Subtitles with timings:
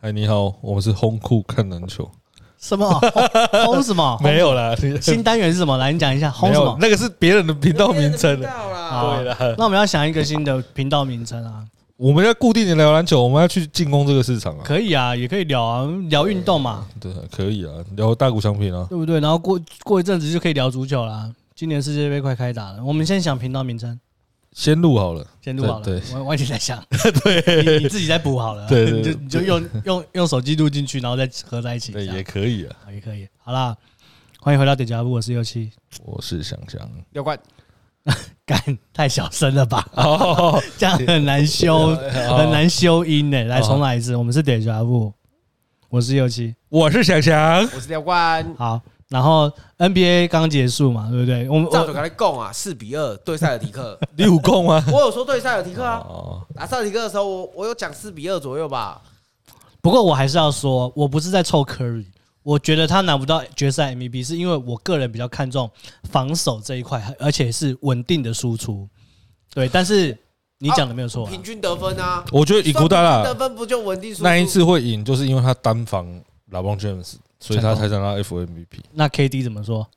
[0.00, 2.08] 哎，你好，我们是轰酷看篮球。
[2.58, 2.88] 什么
[3.64, 4.18] 轰什么？
[4.22, 5.76] 没有啦，新单元是什么？
[5.78, 6.30] 来，你讲一下。
[6.30, 6.76] 轰什么？
[6.80, 8.38] 那个是别人的频道名称。
[8.38, 11.64] 对了，那我们要想一个新的频道名称啊。
[11.96, 14.62] 我们要固定的聊篮球，我们要去进攻这个市场啊。
[14.64, 16.86] 可以啊，也可以聊啊，聊运动嘛。
[17.00, 19.18] 对，可以啊，聊大谷翔平啊，对不对？
[19.20, 21.30] 然后过过一阵子就可以聊足球啦。
[21.54, 23.98] 今年世界杯快开打了，我们先想频道名称。
[24.56, 25.84] 先录好了，先录好了。
[25.84, 26.82] 对，我完全在想，
[27.22, 28.66] 对，你你自己再补好了。
[28.66, 31.92] 对，就你就用用用手机录进去，然后再合在一起。
[31.92, 33.28] 对，也可以啊，也可以。
[33.36, 33.76] 好啦，
[34.40, 35.70] 欢迎回到点家部，我是六七，
[36.02, 36.80] 我是翔翔。
[37.12, 37.38] 六冠，
[38.46, 38.58] 干
[38.94, 39.86] 太小声了吧？
[39.92, 43.44] 哦， 这样很难修，很难修音呢。
[43.44, 45.12] 来，重来一次，我们是点家部，
[45.90, 48.54] 我是六七，我是翔翔，我是廖冠。
[48.56, 48.80] 好。
[49.08, 51.48] 然后 NBA 刚结束嘛，对不对？
[51.48, 54.84] 我们照着跟他共啊，四比二对塞尔提克， 你有讲吗？
[54.92, 56.04] 我有说对塞尔提克啊。
[56.54, 59.00] 打塞尔提克的时候，我我有讲四比二左右吧。
[59.80, 62.06] 不过我还是要说，我不是在臭 Curry，
[62.42, 65.70] 我觉得他拿不到决赛 MVP 是因为我个人比较看重
[66.10, 68.88] 防守这一块，而且是稳定的输出。
[69.54, 70.18] 对，但是
[70.58, 72.24] 你讲的没有错，平均得分啊。
[72.32, 74.24] 我觉得以古达拉得分不就稳定输出？
[74.24, 76.04] 那一次会赢，就是因为他单防
[76.50, 77.14] LeBron James。
[77.38, 78.80] 所以他才想拿 FMVP。
[78.92, 79.88] 那 KD 怎么说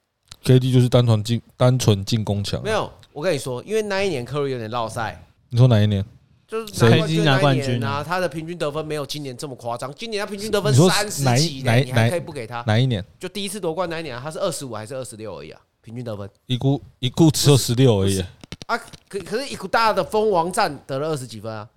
[0.43, 2.61] ？KD 就是单纯进单纯进攻强。
[2.63, 5.23] 没有，我跟你说，因为那一年 Curry 有点落赛。
[5.49, 6.05] 你说哪一年？
[6.47, 8.03] 就是谁拿冠军啊？
[8.03, 9.93] 他的平均得分没有今年这么夸张。
[9.93, 12.63] 今年他平均得分三十几，哪你还可以不给他？
[12.65, 13.05] 哪一年？
[13.19, 15.61] 就第一次夺冠那一年，他是二十五还是二十六而已啊？
[15.81, 18.19] 平均得分一股一股只有十六而已
[18.65, 18.77] 啊！
[19.07, 21.67] 可可是一股大的蜂王战得了二十几分啊？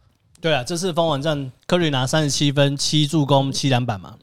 [0.41, 4.17] 对啊，这次蜂王战，Curry 拿三十七分、七助攻、七篮板嘛。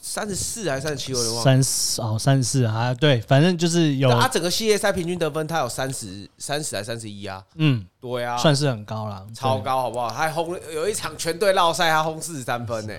[0.00, 1.12] 三十四还是三十七？
[1.12, 1.42] 我忘了。
[1.42, 4.08] 三十哦，三十四啊，对，反正就是有。
[4.10, 7.44] 他整个系列赛平均得分，他有三十三十还是三十一啊？
[7.56, 10.08] 嗯，对啊，算是很高了，超高，好不好？
[10.08, 12.94] 他还轰有一场全队绕赛，他轰四十三分呢。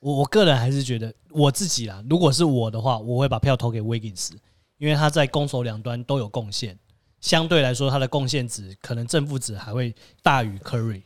[0.00, 4.30] 我我个人还是觉得我自己啦，如果是我的话，我会把票投给 Wiggins，
[4.78, 6.78] 因为他在攻守两端都有贡献，
[7.20, 11.02] 相对来说他的贡献值可能正负值还会大于 Curry，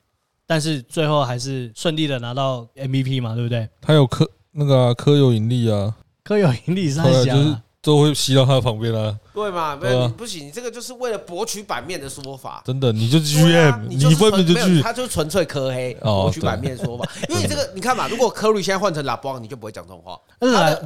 [0.46, 3.68] 但是最后还是顺利的拿到 MVP 嘛，对不对？
[3.80, 4.28] 他有科。
[4.58, 9.76] 那个科有引力啊，科有引力是就是都会吸到他的旁边啊，对嘛？
[9.76, 12.60] 没有不行，你这个就是为了博取版面的说法。
[12.66, 17.08] 真的，你就 GM，你根本就去，他就是纯粹科黑博取版面的说法。
[17.28, 20.18] 因为你这个， 你看嘛，如果科瑞现在换成拉布朗，你就不会讲这种话。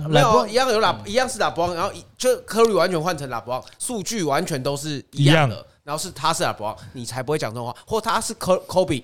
[0.06, 5.66] 没有一样有拉，一样是拉布朗，然后就科瑞完全换成拉布朗，数据完全都是一样的。
[5.82, 7.74] 然后是他是拉布朗，你才不会讲这种话。
[7.86, 9.02] 或他是科科比，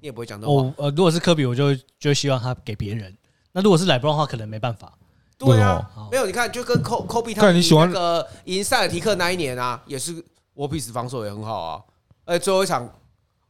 [0.00, 0.74] 你也不会讲这种话。
[0.78, 3.14] 呃，如果是科比，我就就希望他给别人。
[3.56, 4.92] 那如果是莱布朗的话，可能没办法。
[5.38, 10.22] 对啊，没有你看，就跟科科比他那个赢塞尔提克那一年啊，也是
[10.54, 11.80] 沃比斯防守也很好啊。
[12.26, 12.86] 而且最后一场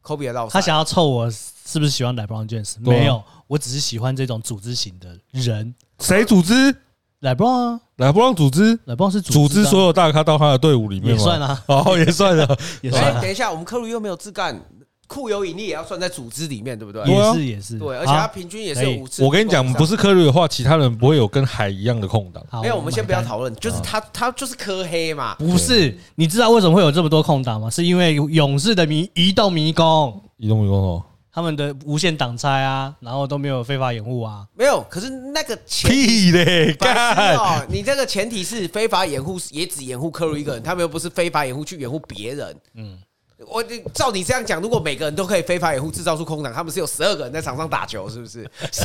[0.01, 2.77] 科比的老，他想要凑我是不是喜欢莱布朗 James？
[2.79, 5.75] 没有，我只是喜欢这种组织型的人。
[5.99, 6.73] 谁组织？
[7.21, 12.47] 莱布朗啊，莱布朗组织，莱布朗是组织所有大咖到他的队伍里面也算啊，哦，也算了，
[12.81, 13.21] 也算。
[13.21, 14.61] 等一下，我们科鲁又没有自干。
[15.07, 17.05] 库有引力也要算在组织里面，对不对？
[17.07, 19.25] 也是也是，对，而且他平均也是有五次。
[19.25, 22.45] 我跟你讲，不是科瑞的话，其他人不会有跟海一样的空档。
[22.61, 25.35] 没有，我们先不要讨论，就是他，他就是科黑嘛。
[25.37, 27.71] 不是，你知道为什么会有这么多空档吗？
[27.71, 31.03] 是因为勇士的迷移动迷宫，移动迷宫哦，
[31.33, 34.85] 他们的无限挡拆啊，然后都没有非法掩护啊，没有。
[34.91, 37.65] 可是那个屁嘞，干！
[37.69, 42.57] 你这个前提是非法掩护，也只掩护科瑞一个人，他们又不是非法掩护去掩护别人。
[42.75, 42.99] 嗯。
[43.47, 48.49] 我照你这样讲，如果每个人都可以非法掩护制造出空档，他们是有十二个人在场上打球，是不是？
[48.73, 48.85] 是，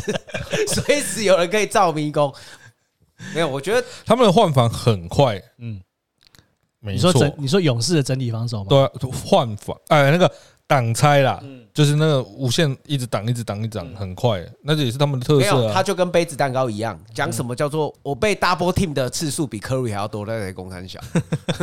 [0.67, 2.33] 随时有人可以造迷宫。
[3.33, 5.41] 没有，我觉得 他们的换防很快。
[5.59, 5.79] 嗯，
[6.79, 7.13] 没错。
[7.13, 8.67] 你说你说勇士的整体防守吗？
[8.69, 10.29] 对，换防哎，那个
[10.67, 11.41] 挡拆啦，
[11.73, 14.45] 就是那个无限一直挡，一直挡，一直挡，很快。
[14.63, 15.73] 那这也是他们的特色啊。
[15.73, 20.99] 他就跟杯子蛋糕一样，讲什么叫做我被 double team 的次数比 Curry 还要多，在那攻三小，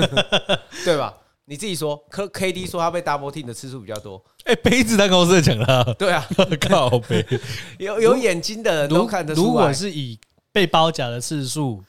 [0.86, 1.12] 对吧？
[1.48, 4.22] 你自己说，科 K D 说他被 double team 的次数比较多。
[4.44, 5.82] 哎，杯子蛋糕是在讲他。
[5.94, 6.22] 对啊，
[6.60, 7.24] 靠杯，
[7.78, 9.46] 有有眼睛的人都看得出来。
[9.46, 10.18] 如果是以
[10.52, 11.82] 被包夹的次数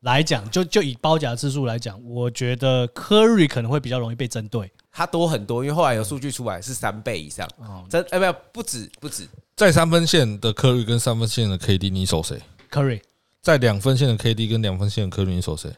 [0.00, 4.70] 来讲，就就以包夹次数来讲，我觉得 Curry 可能会比较容易被针对。
[4.92, 7.48] 他多很多，因为后来有数据出来是三倍以上。
[7.58, 9.26] 哦真哎，没有，不止不止。
[9.56, 12.38] 在三分线的 Curry 跟三分线的 K D，你守谁
[12.70, 13.00] ？Curry。
[13.40, 15.70] 在两分线的 K D 跟两分线的 Curry，你守谁？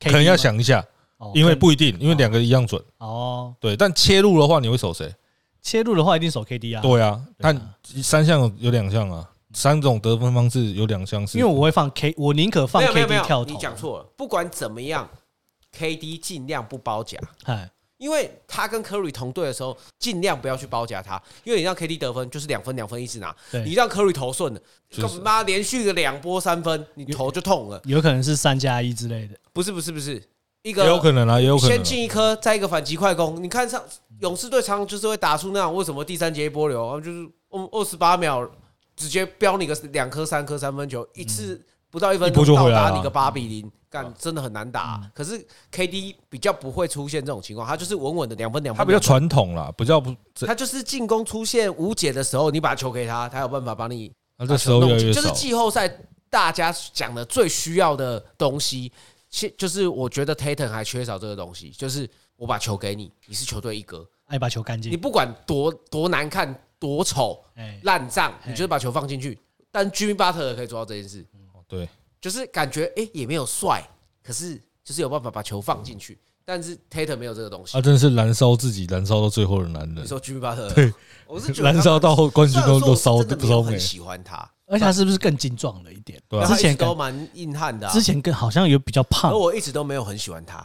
[0.00, 0.84] 可能要想一下。
[1.34, 3.54] 因为不一定，因为两个一样准哦。
[3.60, 5.14] 对，但切入的话，你会守谁？
[5.60, 6.82] 切入的话，一定守 KD 啊。
[6.82, 11.38] 对啊，但三项有两项啊，三种得分方式有两项是。
[11.38, 13.52] 因为我会放 K，我宁可放 KD 跳投。
[13.52, 15.08] 你讲错了，不管怎么样
[15.76, 17.18] ，KD 尽量不包夹。
[17.98, 23.32] 因为他跟 Curry 同队的时候，尽量不要去包夹他，因为你让 KD 得分就是两分两分一直拿，
[23.64, 24.60] 你让 Curry 投顺了，
[25.00, 27.80] 干嘛连续个两波三分，你头就痛了。
[27.84, 30.20] 有可能是三加一之类的，不是不是不是，
[30.62, 33.42] 一个有可能啊，也有可能先进一颗，再一个反击快攻。
[33.42, 33.82] 你看上
[34.20, 38.48] 勇士队常常就是会打出那样，为什么第三节一波流，就是二二十八秒
[38.96, 41.60] 直接飙你个两颗三颗三分球，一次
[41.90, 43.70] 不到一分钟到达你个八比零。
[43.92, 45.38] 干真的很难打，啊，可是
[45.70, 48.78] KD 比较不会出现这种情况，他就是稳稳的两分两分。
[48.78, 50.16] 他比较传统啦，比较不，
[50.46, 54.10] 他就是进攻出现无解的时候，你把球给他，他有办法帮你。
[54.38, 54.80] 那这时候。
[54.80, 55.86] 就是季后赛
[56.30, 58.90] 大家讲的最需要的东西，
[59.32, 67.42] 其就是我觉得 Tatum 还缺少这个东西，就是我把球给你，你是球队一哥，爱把球干净，你不管多多难看多丑
[67.82, 69.36] 烂账，你就是把球放进去。
[69.70, 71.26] 但 Jimmy Butler 可以做到这件事，
[71.66, 71.88] 对。
[72.20, 73.82] 就是感觉哎、欸、也没有帅，
[74.22, 76.16] 可是就是有办法把球放进去。
[76.44, 80.04] 但是 Tatum 没有这个东西，他真的是燃烧自己，燃烧到最后的男人。
[80.04, 80.92] 你说 Jimmy Butler，对，
[81.26, 83.78] 我是 燃烧到冠军都都烧不烧没。
[83.78, 86.18] 喜欢他，而且他是不是更精壮了一点？
[86.28, 89.30] 对，之前都蛮硬汉的，之前更好像有比较胖。
[89.30, 90.58] 而我一直都没有很喜欢他，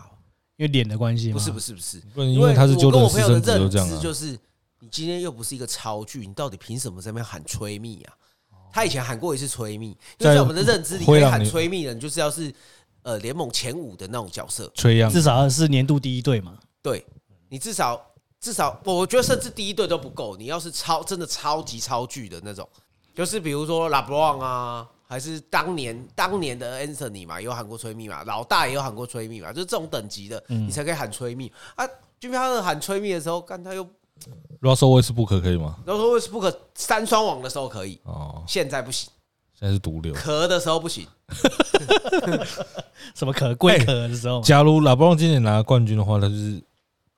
[0.56, 1.34] 因为脸的关系吗？
[1.34, 4.32] 不是不是不是，因为他是就跟我朋友的认知就是，
[4.80, 8.14] 你今天又不是一个超巨，你到底凭什么在那边喊吹蜜啊？
[8.72, 9.90] 他以前喊过一次吹蜜，
[10.20, 12.54] 因为在我们的认知里面，喊吹蜜人就是要是
[13.02, 16.58] 呃联盟前五的那种角色，吹样，至少是年度第一队嘛。
[16.82, 17.06] 对，
[17.50, 18.00] 你至少
[18.40, 20.38] 至少，我觉得甚至第一队都不够。
[20.38, 22.70] 你要是超真的超级超巨的那种，
[23.18, 31.84] 就是比如说 LeBron 啊，还是当年当年的 Anthony 嘛，有喊过吹密嘛，老大也有喊过吹密嘛，就是这种等级的，你才可以喊吹密啊。
[32.20, 33.84] 就比他喊吹密的时候，干他又。
[34.62, 39.10] Russell Westbrook 可以吗？Russell Westbrook 三双网的时候可以，哦，现在不行，
[39.60, 40.14] 现在是毒瘤。
[40.14, 41.08] 咳的时候不行，
[43.16, 43.56] 什么咳？
[43.56, 44.42] 龟咳的时候。
[44.42, 46.62] 假如拉布朗今年拿冠军的话，他就是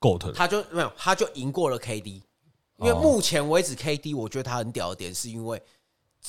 [0.00, 2.22] GOAT，他就没有，他就赢过了 KD。
[2.78, 5.62] 因为目前为止，KD 我觉得他很屌的点，是因为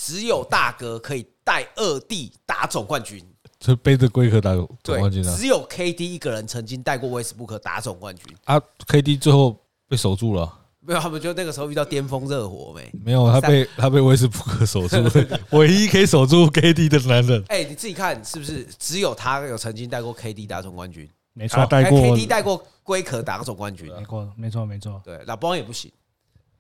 [0.04, 3.24] 只有大哥可以带二弟打总冠军，
[3.60, 5.36] 就背着龟壳打总冠军啊。
[5.38, 9.56] 只有 KD 一个人曾经带过威斯布克打总冠军啊，KD 最后
[9.88, 10.58] 被守住了。
[10.80, 12.92] 没有，他们就那个时候遇到巅峰热火没？
[13.06, 14.98] 没有，他被他被威斯布克守住，
[15.56, 17.44] 唯一可以守住 KD 的男人。
[17.50, 18.68] 哎，你自己看是不是？
[18.80, 25.00] 只有他有曾经带过 KD 打总冠军，没错，带过 KD 带过龟壳打总冠军，没错，没错，没错。
[25.06, 25.92] 对，老邦也不行。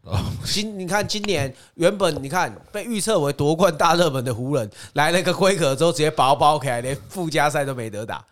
[0.44, 8.25] 今你看今年原本你看被预测为夺冠大热门的湖人，来了个龟壳之后，直接包包起来，连附加赛都没得打。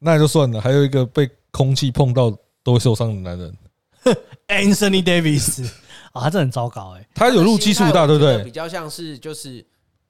[0.00, 3.56] 那就算了，还有一个被空气碰到都会受伤的男人。
[4.48, 5.66] Anthony Davis
[6.12, 8.42] 啊，他真的很糟糕哎，他有入基数大，对不对？
[8.44, 9.64] 比较像是就是，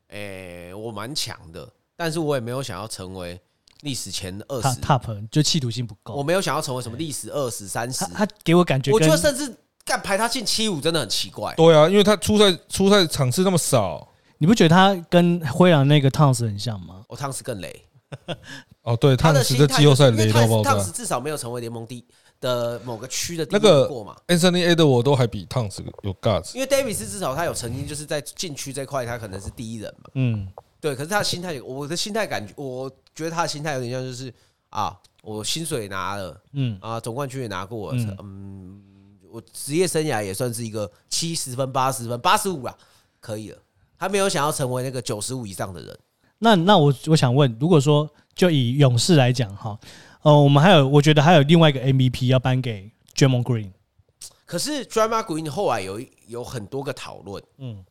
[0.08, 3.40] 诶、欸，我蛮强的，但是我也没有想要成为
[3.82, 6.14] 历史前二十 top，就企图心不够。
[6.14, 9.54] 我没有想要成为什么历史二十三十，他给我感觉，我觉得甚至
[9.84, 11.54] 干排他进七五真的很奇怪。
[11.56, 14.08] 对啊，因为他出赛出赛场次那么少，
[14.38, 17.02] 你不觉得他跟灰狼那个汤斯很像吗？
[17.08, 17.84] 我汤斯更雷。
[18.82, 22.04] 哦，对，汤斯的季后赛雷到爆炸，汤斯至少没有成为联盟第一。
[22.40, 30.10] 的某个区的那个过嘛，Anthony Edwards 我都还比 Towns 有 guts，因为 Davis 至少他有曾经就是在禁区这块，他可能是第一人嘛。
[30.14, 30.46] 嗯，
[30.78, 30.94] 对。
[30.94, 34.34] 可是他的心态，我的心态感觉，我觉得他的心态有点像就是
[34.68, 38.82] 啊，我薪水拿了，嗯啊，总冠军也拿过，嗯，
[39.34, 42.78] 我职业生涯也算是一个七十分、八十分、八十五啊，
[43.18, 43.58] 可以了。
[43.98, 45.98] 他没有想要成为那个九十五以上的人。
[46.38, 49.76] 那那我我想问，如果说就以勇士来讲哈。
[50.22, 53.72] 哦，我们还有，我觉得还有另外一个 MVP 要颁给 Draymond Green。
[54.46, 57.84] 可是 Draymond Green 后来有有很多个讨论，嗯，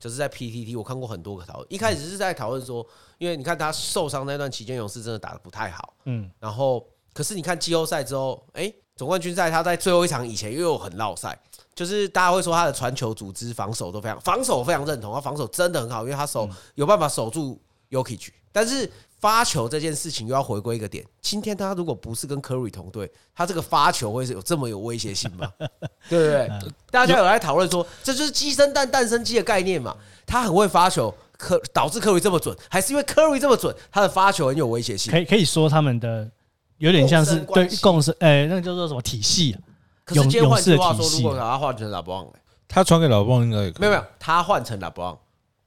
[0.00, 1.66] 就是在 PTT 我看过很多个讨论。
[1.72, 2.84] 一开始是在讨论说，
[3.18, 6.30] 因为你看他受伤那段期间，勇士真的打的不太好，嗯。
[6.40, 11.38] 然后，可是你看季后赛之后，哎，总冠军赛他在最后一场以前又有很落赛，
[11.74, 17.58] 就是大家会说他的传球组织、防守都非常，防守非常认同，他防守真的很好，因为他守有办法守住
[17.90, 18.90] Jokic，但是。
[19.20, 25.52] 发球这件事情又要回归一个点，今天他如果不是跟 Curry 同队，他这个发球会是有这么有威胁性吗？
[26.08, 26.48] 对不对？
[26.88, 29.96] 大家有来讨论说，这就是鸡生蛋，蛋生鸡的概念嘛。
[30.24, 35.10] 他很会发球，可导致 Curry 这么准，还是因为 Curry 这么准，他的发球很有威胁性？
[35.10, 36.30] 可以可以说他们的
[36.78, 39.60] 有点像是对共生，哎，那个叫做什么体系啊？
[40.04, 42.26] 可是今天换句话说，如果把他换成拉布朗，
[42.66, 43.80] 他传给老布朗应该也可以。
[43.80, 45.18] 没有没有，他换成老布朗，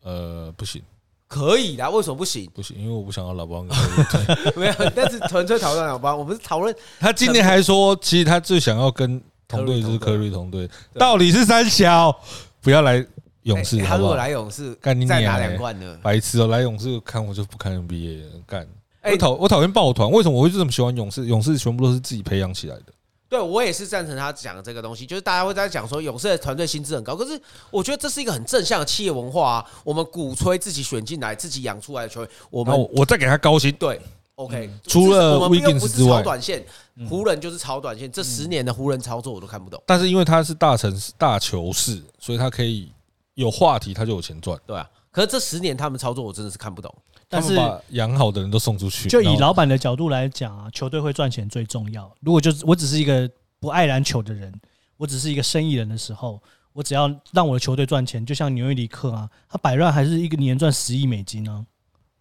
[0.04, 0.82] 呃，不行。
[1.28, 2.50] 可以的，为什么不行？
[2.54, 3.66] 不行，因为我不想要老邦。
[4.58, 6.76] 没有，但是纯粹讨论老邦，我们是讨论。
[7.00, 12.14] 他今年还说，其实他最想要跟同队就是科瑞同队，到底是三小，
[12.60, 13.06] 不要来
[13.44, 13.78] 勇士。
[13.78, 15.98] 他如果来勇士，干你再拿两冠呢？
[16.02, 18.68] 白痴哦，来勇士看我就不看 NBA 干。
[19.04, 21.26] 我讨我讨厌抱团，为什么我会这么喜欢勇士？
[21.26, 22.86] 勇士全部都是自己培养起来的。
[23.28, 29.66] 对，我也是赞成他讲的这个东西，就是大家会在讲说勇士的团队薪资很高，可是我觉得这是一个很正向的企业文化啊。
[29.86, 33.72] 我们鼓吹自己选进来、自己养出来的球员，我们我再给他高薪。
[33.80, 34.02] 对
[34.36, 34.70] ，OK。
[34.84, 36.62] 除了我们又不是炒短线，
[37.10, 38.12] 湖人就是炒短线。
[38.12, 39.82] 这十年的湖人操作我都看不懂。
[39.86, 42.92] 但是因为他是大城市大球市，所以他可以
[43.36, 44.60] 有话题，他就有钱赚。
[44.68, 46.94] 对啊，可是这十年他们操作我真的是看不懂。
[47.32, 52.14] 但是把养好的人都送出去，就以老板的角度来讲啊，球队会赚钱最重要。
[52.20, 54.54] 如果就是我只是一个不爱篮球的人，
[54.98, 61.66] 我只是一个生意人的时候，我只要让我的球队赚钱，就像纽约尼克啊，他百万还是一个年赚十亿美金呢。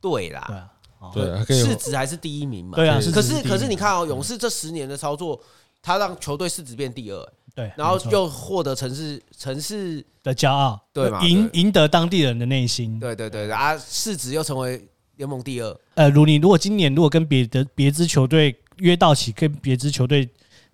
[0.00, 0.70] 对啦，
[1.12, 2.76] 对啊，对，市值还是第一名嘛。
[2.76, 5.40] 对啊，可是可是你看哦，勇士这十年的操作，
[5.82, 14.86] 他让球队市值变第二，对，然后又获得城市城市的骄傲，对嘛，赢赢得当地人的内心，对对对，啊，市值又成为。
[15.20, 20.26] 联盟第二，呃，如你如果今年如果跟别的别支球队约到期，跟别支球队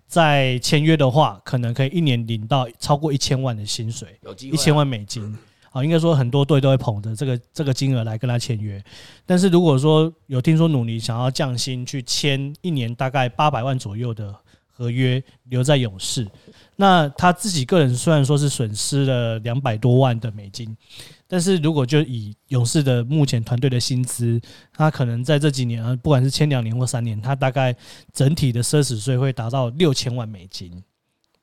[0.07, 5.37] 再签约的话，可能可以一年领到超过一千万的薪水，有机会一千万美金。
[5.69, 8.81] 好，应该说很多队都会捧着这个这个金额来跟他签约。
[9.25, 14.33] 但是如果说有听说努尼想要降薪去签一年大概八百万左右的
[14.77, 16.27] 合约留在勇士，
[16.75, 20.77] 那他自己个人虽然说是损失了两百多万的美金。
[21.27, 24.39] 但是如果就以勇士的目前团队的薪资，
[24.71, 27.75] 他可能在这几年啊，不管是签两年或三年，他大概
[28.13, 30.71] 整体的奢侈税会达到六千万美金。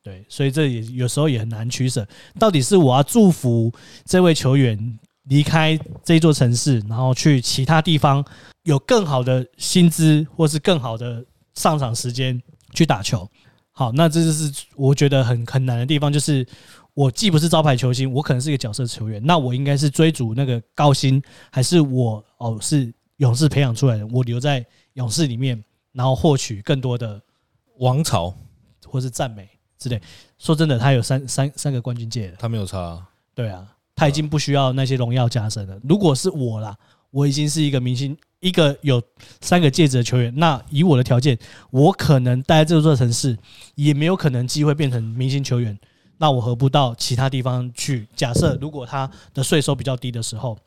[0.02, 2.06] 对，所以这也有时候也很难取舍。
[2.38, 3.72] 到底是我要祝福
[4.06, 8.24] 这位球员离开这座城市，然后去其他地方
[8.62, 11.22] 有更好的薪资，或是更好的
[11.54, 12.40] 上场时间
[12.74, 13.26] 去打球？
[13.72, 16.46] 好，那这就是我觉得很很难的地方，就是。
[16.96, 24.06] 我既不是招牌球星，我可能是一个角色球员，那我应该是追逐那个高薪，还是我哦是勇士培养出来的？
[24.12, 27.20] 我留在勇士里面，然后获取更多的
[27.78, 28.32] 王朝
[28.86, 30.00] 或是赞美之类。
[30.38, 33.08] 说真的，他有三三三个冠军戒指，他没有差啊。
[33.34, 33.66] 对啊，
[33.96, 35.76] 他已经不需要那些荣耀加身了。
[35.82, 36.78] 如果是我啦，
[37.14, 39.00] 我已经是一个明星，一个有
[39.40, 40.34] 三个戒指的球员。
[40.36, 41.38] 那以我的条件，
[41.70, 43.38] 我可能待在这座城市，
[43.76, 45.78] 也没有可能机会变成明星球员。
[46.18, 48.08] 那我何不到其他地方去？
[48.16, 50.58] 假设如果他的税收比较低的时候，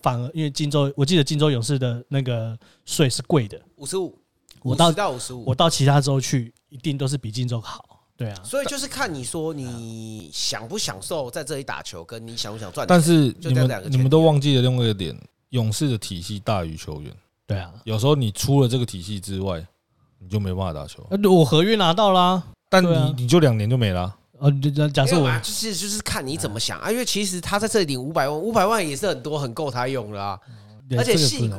[0.00, 4.18] 反而因为金州，我记得金州勇士的那个税是贵的，五十五，
[4.62, 7.84] 我到到五十五，我到其他州去，一定都是比金州好。
[8.16, 12.88] 对啊，所以就是看你说你享不享受在这里打球，跟你想不想赚钱。
[12.88, 15.14] 但是你们你们都忘记了另外一个点，
[15.52, 17.10] 勇士的体系大于球员。
[17.46, 19.64] 对啊，有时候你出了这个体系之外，
[20.18, 21.06] 你就没办法打球。
[21.30, 24.14] 我合约拿到啦，但你你就两年就没了。
[24.38, 24.50] 呃，
[24.90, 30.40] 假设我就是就是看你怎么想啊，因为其实他在这里领五百万，五百万也是很多，很够他用了啊。
[30.96, 31.50] 而且细，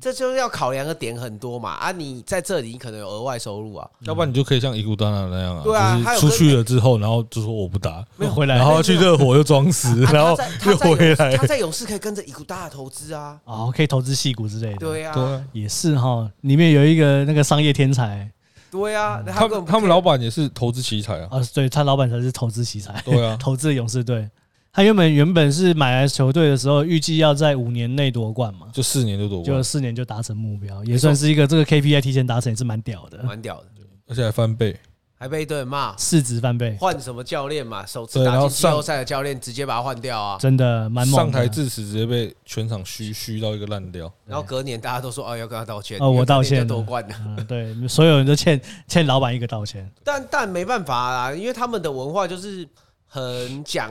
[0.00, 1.90] 这就是要考量的点很多嘛啊！
[1.90, 10.36] 你在这里你可能有额外收入啊，要不然你就可以像伊古丹那那样啊，对啊，出去了之后，然后就说我不打，没有回来，然后去热火又装死， 然后
[10.66, 11.36] 又回来。
[11.36, 18.30] 他在勇士可以跟着伊古丹投资啊，哦，可以投资戏股之类的，对啊，也是哈，里面有一个那个商业天才。
[18.70, 21.28] 对啊，他们他们老板也是投资奇才啊。
[21.30, 23.00] 啊，对他老板才是投资奇才。
[23.04, 24.28] 对啊， 投资勇士队。
[24.76, 33.68] 他原本原本是买来球队的时候，预计要在五年内夺冠嘛，就四年就夺冠，就四年就达成目标，也算是一个这个 KPI 提前达成，也是蛮屌的，蛮屌的，
[34.06, 34.78] 而且还翻倍。
[35.18, 37.86] 还被一堆人骂，市值翻倍，换什么教练嘛？
[37.86, 40.36] 首次打进季后赛的教练直接把他换掉啊！
[40.38, 41.22] 真的蛮猛。
[41.22, 44.12] 上台致辞直接被全场嘘嘘到一个烂掉。
[44.26, 47.44] 然后隔年大家都说哦要跟他道歉哦，我道歉夺冠的。
[47.44, 49.90] 对，所有人都欠 欠老板一个道歉。
[50.04, 52.68] 但但没办法啊，因为他们的文化就是
[53.06, 53.90] 很讲，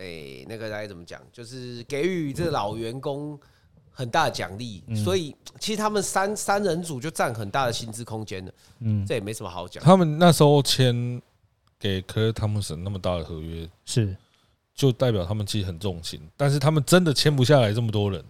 [0.00, 1.20] 哎，那个该怎么讲？
[1.30, 3.38] 就是给予这老员工。
[3.92, 9.82] 很大的奖励，所以其实他们三三人组就占很大的薪资空间的，嗯，这也没什么好讲。
[9.84, 11.20] 他们那时候签
[11.78, 14.16] 给科尔汤姆森那么大的合约，是
[14.74, 18.24] 就代表他们其实很重情，但是他们真的签不下来这么多人，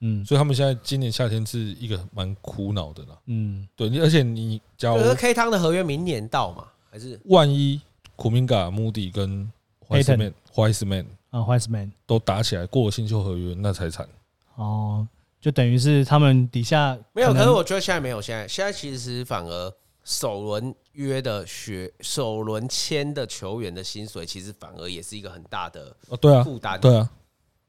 [0.00, 7.80] 嗯，所以他们现在今年夏天是一个蛮苦恼的啦，嗯，对，而且你假如 K 汤的合约明年到嘛，还是万一
[8.16, 9.48] 库明嘎、穆迪跟
[9.92, 14.08] 怀斯曼、怀斯曼啊、怀斯曼都打起来过了新秀合约，那才惨。
[14.56, 15.06] 哦，
[15.40, 27.08] 就等于是他们底下没有，可是我觉得现在没有，现在现在其实反而首轮约的学首轮签的球员的薪水，其实反而也是一个很大的哦，对啊负担，对啊，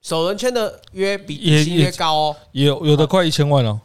[0.02, 3.80] 首轮签的约比底薪约高哦，也有有的快一千万哦，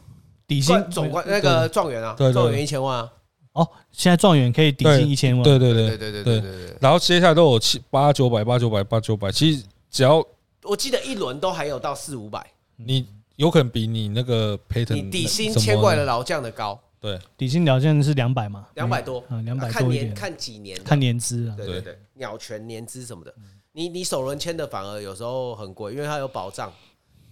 [0.46, 3.12] 底薪总冠那个状元啊，状元一千万啊，
[3.58, 6.40] 哦，现在状元可以底薪一千万，对对对对对对对。
[6.40, 10.24] 对，然后接下来都有七八九百八九百八九百，其实只要
[10.62, 12.46] 我记得一轮都还有到四五百。
[12.76, 23.34] 你有可能比你那个 Payton 你底薪签过来的老将的高，对，底薪条件是两百嘛，两百多，啊，两百多看年看几年，看年资啊，对对对，鸟权年资什么的，
[23.72, 26.72] 你你首轮签的反而有时候很贵，因为它有保障，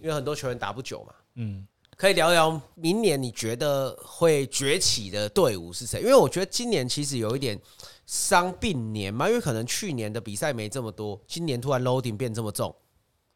[0.01, 1.65] 因为很多球员打不久嘛，嗯，
[1.97, 5.99] 可以聊聊明年你觉得会崛起的队伍是谁？
[5.99, 7.59] 因为我觉得今年其实有一点
[8.05, 12.73] 伤病年嘛，因为可能去年的比赛没这么多，今年突然 loading 变这么重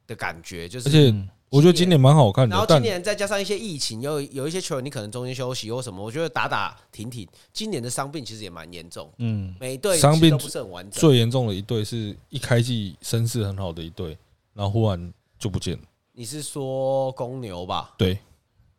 [0.05, 1.27] 的感觉，就是而且。
[1.51, 9.11] 我觉得今年蛮好看的，然后今年再加上一些疫情，有有一些球员你可能中间休息或什么，我觉得打打停停，今年的伤病其实也蛮严重。
[9.17, 11.01] 嗯，每队伤病都不是很完整。
[11.01, 14.17] 最严重的一队是一开季声势很好的一队，
[14.53, 15.83] 然后忽然就不见了。
[16.13, 17.95] 你是说公牛吧？
[17.97, 18.17] 对，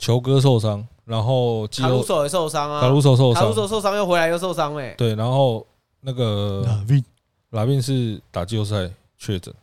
[0.02, 4.92] 球哥受伤，然后卡鲁索也受伤啊，卡鲁索受伤，卡鲁索受伤又回来又受伤哎。
[4.98, 5.64] 对，然后
[6.00, 7.04] 那个拉宾，
[7.50, 9.54] 拉宾是打季后赛确诊，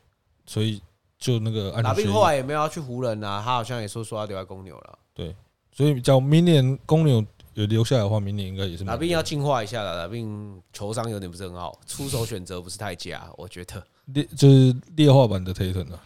[0.46, 0.82] 所以。
[1.20, 4.98] 就那个，拉宾后来也没有要去湖人啊，他好像也说说要留在公牛了。
[5.14, 5.36] 对，
[5.70, 7.22] 所以叫明年公牛
[7.56, 8.86] 有留下来的话，明年应该也是。
[8.86, 13.84] 拉宾要进化一下了，拉宾球商有点不是很好，出手选择不是太佳，我觉得。
[14.06, 16.02] 劣就是劣化版的 Tatum 啊，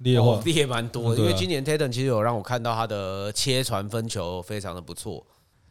[0.00, 5.26] 劣化劣蛮多的，因为今年 Tatum 其实有让我看到他的切传分球非常的不错。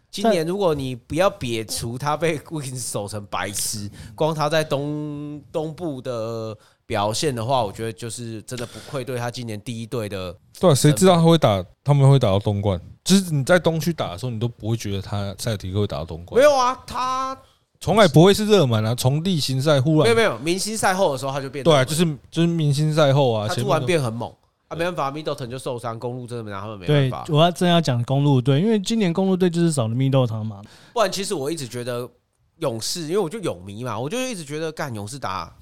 [0.10, 6.58] 今年如果你不要撇除他被 Wiggins 守成白痴，光他在东东部的。
[6.88, 10.34] 表现的话，我觉得就是真的不愧对他今年第一队的。
[10.58, 11.62] 对，谁知道他会打？
[11.84, 12.80] 他们会打到东冠。
[13.04, 16.40] 就是你在东区打的时候，你都不会觉得他塞尔提克会打到东冠。
[16.40, 17.38] 没有啊，他
[17.80, 18.96] 从来不会是热门啊。
[18.96, 24.32] 从例行赛忽然没有没有明星赛后的时候，他就变对，就是就是明星赛后啊，他突然变很猛
[24.68, 27.26] 啊，没办法，Middleton 就受伤，公路真的没拿他们没办法。
[27.30, 30.62] 我要真要讲公路队，因为今年公路队就是少了 Middleton 嘛。
[30.94, 32.10] 不然，其实我一直觉得
[32.58, 35.54] 勇士，因为我就勇迷嘛，我就一直觉得干勇士打。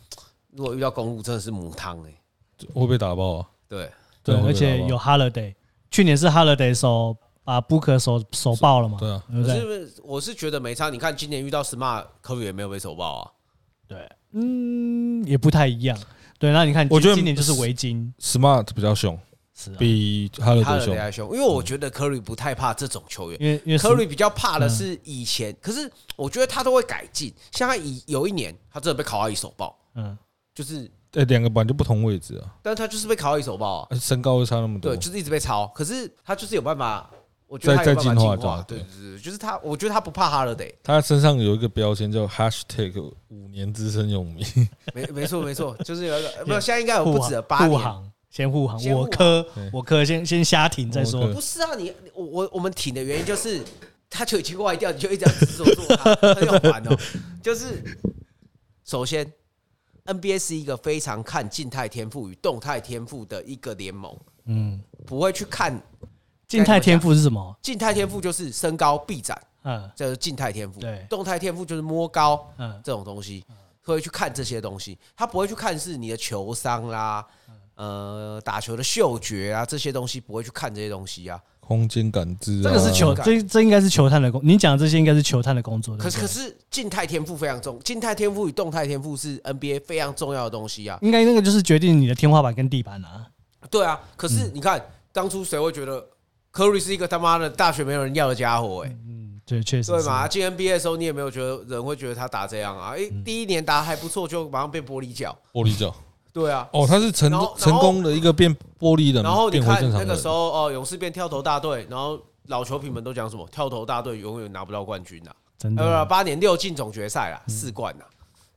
[0.52, 2.14] 如果遇到公路，真的是母汤哎，
[2.74, 3.48] 会被打爆啊！
[3.68, 3.92] 对
[4.24, 5.54] 对，而且有 Holiday，
[5.92, 7.16] 去年是 Holiday 手
[7.46, 8.98] 把 Booker 手手爆了嘛？
[9.00, 10.90] 对啊，可是我是觉得没差。
[10.90, 13.32] 你看今年遇到 Smart，Curry 也没有被手爆啊。
[13.88, 15.98] 对，嗯，也不太一样。
[16.38, 19.18] 对，那你看，我觉得今年就是围巾 Smart 比较凶，
[19.78, 21.28] 比还凶。
[21.28, 25.56] 因为我觉得 Curry 不太怕这种球员，因为因为 Curry 比较怕的是以前。
[25.62, 27.34] 可是我觉得他都会改进。
[27.52, 30.18] 像他以有一年，他真的被卡哇伊手爆，嗯。
[30.56, 35.68] 就是呃，两个板就不同位置啊，但是他就是被卡到一手爆啊，身高又差那么多，对，就是一直被超。
[35.76, 37.12] 可是他就是有办法，
[37.48, 44.44] 我觉得他有办法进化，对对对，就是他，我觉得他不怕哈勒德，他身上有一个标签叫 hashtag 五年资深用迷，
[44.94, 53.62] 没没错没错，就是有一个没有， 现在应该有不止八年，先护航，我科我科先先瞎挺再说，不是啊，你我我我们挺的原因就是
[54.10, 56.98] 他球已经外掉，你就一直要执着做他，很有烦哦，
[57.44, 57.84] 就是
[58.84, 59.32] 首先。
[60.08, 65.82] NBA 是一个非常看静态天赋与动态天赋的一个联盟，嗯，不会去看
[66.48, 67.56] 静态天赋是什么？
[67.62, 70.80] 静态天赋就是身高臂展，嗯，这是静态天赋。
[70.80, 73.44] 对，动态天赋就是摸高，嗯，这种东西
[73.84, 77.26] 会去看这些东西，他不会去看是你的球商啦，
[77.76, 81.40] 呃，打球的嗅觉啊，这些东西不会去看这些东西啊。
[81.60, 84.40] 空间感知，这个是球，这这应该是球探的工。
[84.44, 85.98] 你讲的这些应该是球探的工作。
[85.98, 91.00] 可是可是静态天赋非常重，静态天赋与动态天赋是 NBA 非常重要的东西啊。
[91.02, 93.26] 应该那个就是决定你的天花板跟地板啊。
[93.72, 94.80] 对啊，可是你看
[95.12, 96.08] 当初谁会觉得
[96.56, 98.86] Curry 是一个他妈的大学没有人要的家伙？
[98.86, 99.92] 哎，嗯，对，确实。
[99.92, 100.26] 对嘛？
[100.28, 102.94] 进 NBA 的时候你也没有觉得人会觉得他打这样啊？
[102.96, 105.94] 哎，第一年打还不错，就马上变玻璃脚，玻璃脚。
[106.32, 112.20] 对啊，哦，他是成成功的一个变玻璃的，然后你看那个时候哦，勇士变跳投大队，然后。
[112.48, 113.44] 老球评们都讲什么？
[113.52, 115.32] 跳投大队永远拿不到冠军呐！
[115.58, 118.06] 真的，八年六进总决赛啦，四冠呐，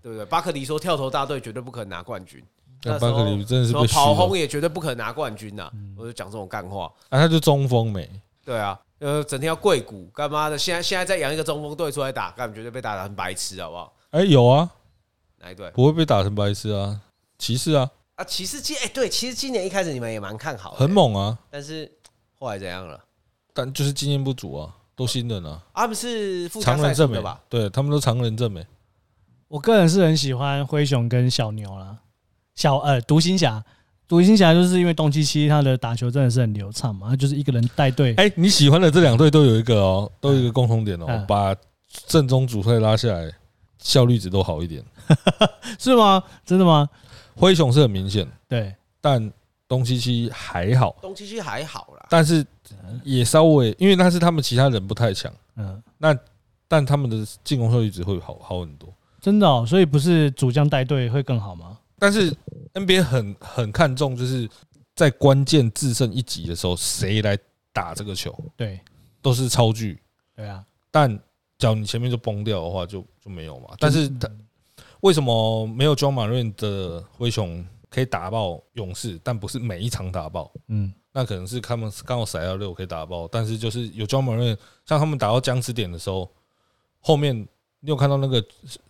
[0.02, 0.26] 对不对？
[0.26, 2.44] 巴克利说跳投大队绝对不可能拿冠军。
[2.84, 5.70] 那巴克利真的是跑轰也绝对不可能拿冠军呐！
[5.96, 6.84] 我就讲这种干话。
[7.08, 8.08] 啊，他就中锋没？
[8.44, 10.56] 对啊，呃，整天要跪骨干嘛的？
[10.56, 13.92] 现在现在再养一个中锋队出来打，干绝对被打得很白痴，好不好？
[14.10, 14.70] 哎，有啊，
[15.38, 17.00] 哪一队不会被打成白痴啊？
[17.38, 17.90] 骑士啊！
[18.14, 21.90] 啊，骑士今哎，对，其实今年一开始你们也蛮看好，很猛啊，但是
[22.38, 22.98] 后来怎样了？
[23.52, 25.60] 但就是经验不足啊，都新人啊。
[25.74, 27.40] 他们是长人证没吧？
[27.48, 28.64] 对他们都常人证没。
[29.48, 31.96] 我个人是很喜欢灰熊跟小牛啦。
[32.58, 33.62] 小呃独行侠，
[34.08, 38.12] 独行侠就是因为东契奇他的打球真的是很流畅嘛，他就是一个人带队。
[38.16, 41.54] 哎，你喜欢的这两队都有一个哦，都有一个共同点哦，把
[42.08, 43.30] 正宗主帅拉下来，
[43.78, 44.84] 效率值都好一点。
[45.78, 46.20] 是吗？
[46.44, 46.88] 真的吗？
[47.36, 49.32] 灰熊是很明显，对，但。
[49.68, 52.42] 东契奇还好，东契奇还好啦，但是
[53.04, 56.16] 也稍微，因为那是他们其他人不太强，嗯，那
[56.66, 58.88] 但他们的进攻效率值会好好很多，
[59.20, 61.76] 真的哦，所以不是主将带队会更好吗？
[61.98, 62.34] 但是
[62.74, 64.48] NBA 很很看重，就是
[64.94, 67.38] 在关键制胜一级的时候，谁来
[67.72, 68.36] 打这个球？
[68.56, 68.80] 对，
[69.20, 70.00] 都是超巨，
[70.36, 71.18] 对啊，但
[71.58, 73.74] 假如你前面就崩掉的话，就就没有嘛。
[73.78, 74.28] 但是他
[75.00, 80.52] 为什么没有 John Morant 的灰熊可以打爆勇士，但不是每一场打爆？
[80.68, 84.56] 嗯，那可能是他们刚好塞到六可以打爆，但是就是有 John Morant，
[84.86, 86.30] 像他们打到僵持点的时候，
[87.00, 87.36] 后面
[87.80, 88.44] 你有看到那个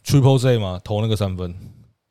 [0.05, 0.81] Triple Z 吗？
[0.83, 1.55] 投那个三分，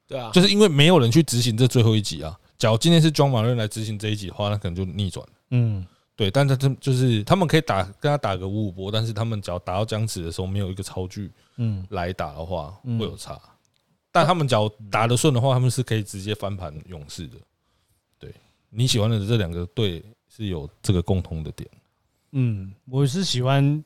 [0.07, 2.37] 对啊，就是因为没有人去执行这最后一集啊。
[2.57, 5.25] 假如今天是 Ja Morant 来执行这一集的话，那可能就逆转。
[5.49, 5.85] 嗯。
[6.15, 13.39] 对，但他这就是他们可以打跟他打个五五波，但是他们只要打到僵持的时候，没有一个超距嗯来打的话，会有差。
[14.11, 17.37] 但他们只要打得顺的话，他们是可以直接翻盘勇士的。
[18.17, 18.33] 对，
[18.71, 21.69] 你喜欢的这两个队是有这个共同的点。
[22.31, 23.83] 嗯，我是喜欢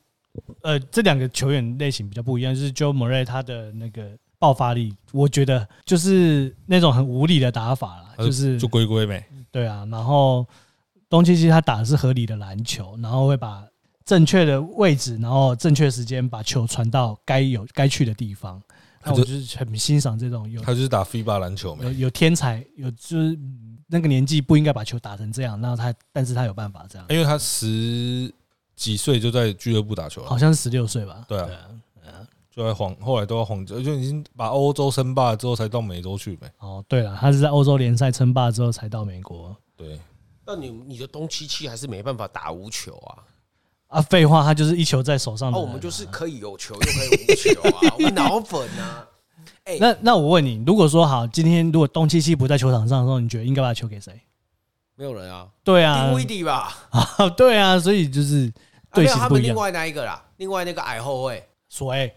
[0.62, 9.24] 呃这两个球员类型比较不一样，就是 Joe Morant 他的那个爆发力，我觉得就是那种很无理的打法啦，就是就龟龟呗。
[9.52, 10.44] 对啊，然后。
[11.12, 13.62] 东契奇他打的是合理的篮球，然后会把
[14.02, 18.58] 正确的位置，然后正确时间把球传到该有该去的地方。
[19.04, 23.38] 那我就是很欣赏这种有，他就是打 FIBA 篮球有有天才，有就是
[23.88, 28.32] 那个年纪不应该把球打成这样，然后他但是他有办法这样，因为他十
[28.74, 31.26] 几岁就在俱乐部打球了，好像是十六岁吧？
[31.28, 31.48] 对啊，
[32.54, 36.52] 就在黄后来都要黄，就已经把欧洲称霸之后才到美洲去呗。
[36.58, 39.56] 哦，对了，他是在欧洲联赛称霸之后才到美国。
[39.76, 39.98] 对。
[40.44, 43.22] 那你你的东契奇还是没办法打无球啊！
[43.86, 45.56] 啊，废话，他就是一球在手上的。
[45.56, 47.94] 哦，我们就是可以有球又可以无球啊！
[48.04, 49.06] 我脑粉啊！
[49.64, 54.12] 哎，那那我问你，如果说好，今天如果东契奇不在球场上的时候，你觉得应该把球给谁？
[54.96, 55.48] 没有人啊。
[55.62, 56.76] 对啊，丁威迪吧。
[56.90, 58.52] 啊，对啊，所以就是
[58.92, 62.12] 对他们另外那一个啦，另外那个矮后卫，谁？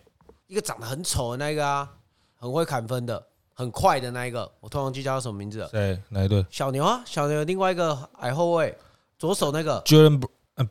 [0.47, 1.89] 一个长得很丑的那个啊，
[2.36, 3.27] 很会砍分的。
[3.58, 5.69] 很快的那一个，我突然忘记叫他什么名字了。
[5.69, 5.97] 对？
[6.10, 6.45] 哪一队？
[6.49, 8.77] 小牛啊，小牛另外一个矮后卫，
[9.17, 9.81] 左手那个。
[9.84, 10.21] Jalen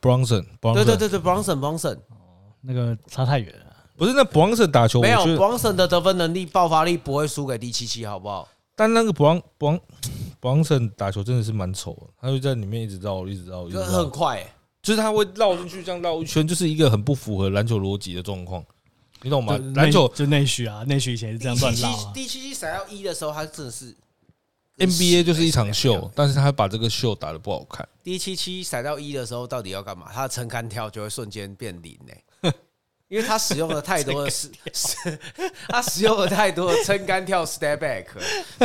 [0.03, 0.45] Bronson，。
[0.61, 1.95] 对对对对，Brunson，Brunson。
[2.11, 3.75] 哦，那个差太远了。
[3.97, 8.47] 不是那 Bronson 打球，没有 Bronson 的得分能力、爆发力不会输给第七七，好不好？
[8.77, 9.81] 但那个 Brun Brun
[10.39, 13.85] Brunson 打球真的是蛮丑的，他就在里面一直绕，一直绕，一直绕。
[13.85, 18.63] 很快、欸，就是他会绕进去，这样绕一圈，就是一个很不符合篮球逻辑的状况。
[19.25, 19.59] 你懂吗？
[19.75, 22.13] 篮球就内需啊，内需以前是这样乱绕啊。
[22.15, 23.97] 第七期闪到一的时候，他真的是
[24.77, 27.89] NBA 就是一场秀，但是他把这个秀打得不好看。
[28.03, 30.11] 第七期闪到一的时候，到底要干嘛？
[30.13, 32.13] 他的撑杆跳就会瞬间变零呢，
[33.09, 35.19] 因为他使用了太多的是 是，
[35.69, 38.07] 他使用了太多的撑杆跳 step back，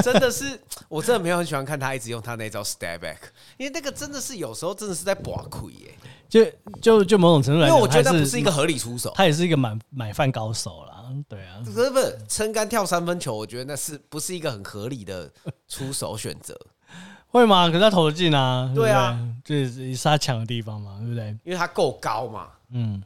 [0.02, 3.17] 真的是我真的没有很喜欢看他一直用他那招 step back，
[3.58, 5.93] 因为那个真的是有时候真的是在拔亏耶。
[6.30, 6.45] 就
[6.80, 11.04] 就就某种程度来讲，因为我觉得他不是一个合理出手，他也是一个买买饭高手啦。
[11.28, 15.28] 对啊，不是不是撑杆跳三分球，我觉得那是不是一个很合理的
[15.67, 16.56] 出手选择？
[17.30, 17.67] 会吗？
[17.67, 21.30] 可是他投得进啊，对啊，就是是他强的地方嘛，对不对？
[21.43, 22.47] 因为他够高嘛。
[22.69, 23.02] 嗯，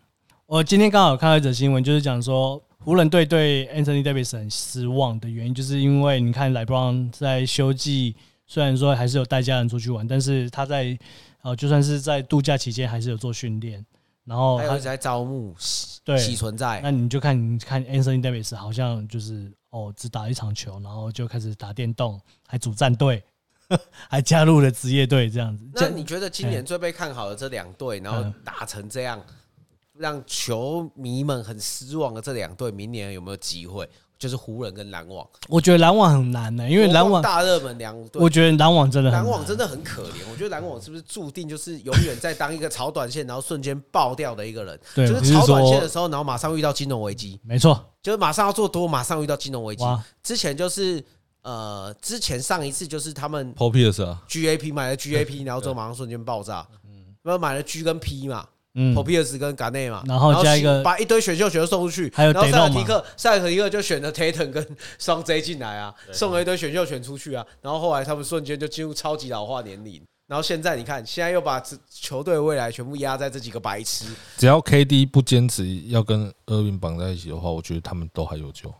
[0.53, 10.95] 我今天刚好看到一则新闻，就是讲说湖人队对 Anthony Davis 很失望的原因，就是因为你看 LeBron 在休季，虽然说还是有带家人出去玩，但是他在。
[11.41, 13.83] 哦，就算是在度假期间，还是有做训练，
[14.25, 15.55] 然后还有在招募，
[16.03, 16.79] 对，其存在。
[16.83, 23.23] 那你就看，你看 Anthony Davis 好像就是哦，只打一场球，然后就开始打电动，还组战队，
[24.07, 25.65] 还加入了职业队这样子。
[25.73, 29.19] 那你觉得今年最被看好的这两队，然后打成这样，
[29.97, 33.89] 让球迷们很失望的这两队，明年有没有机会？
[34.15, 40.21] 就是湖人跟篮网，我觉得篮网很难的，因为篮网大热门两队，我觉得篮网真的，篮网真的很可怜。
[40.32, 44.79] 我觉得篮网是不是注定就是永远在当一个炒短线，然后瞬间爆掉的一个人？
[44.95, 47.38] 对，就是炒短线的时候，然后马上遇到金融危机。
[47.43, 49.84] 没错，就是马上要做多，马上遇到金融危机。
[50.21, 51.03] 之前就是
[51.41, 56.65] 呃，之前上一次就是他们 Paul Pierce 啊，GAP 买了 GAP，然后之后马上瞬间爆炸。
[56.86, 58.47] 嗯，然后买了 G 跟 P 嘛。
[58.75, 74.05] 嗯，Paul Pierce 跟 Garnett 嘛，然后加一个把一堆选秀权送出去，还有然后塞尔提克，塞尔提克就选了 Tatum 跟 双 J 进来啊，送了一堆选秀权出去啊，然后后来他们瞬间就进入超级老化年龄，然后现在你看，现在又把球队未来全部压在这几个白痴，
[74.38, 78.73] 只要 KD 不坚持要跟 Irving 绑在一起的话，我觉得他们都还有救。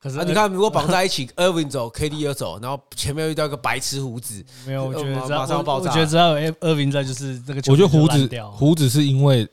[0.00, 5.90] 可是你看，如果绑在一起，Irving 走，KD 又走，然后前面又遇到一个白痴胡子， 没有，我觉得马上要爆炸。
[5.90, 7.72] 我觉得只要有 Irving 在，就是这个球。
[7.72, 9.48] 我觉得胡子胡子是因为。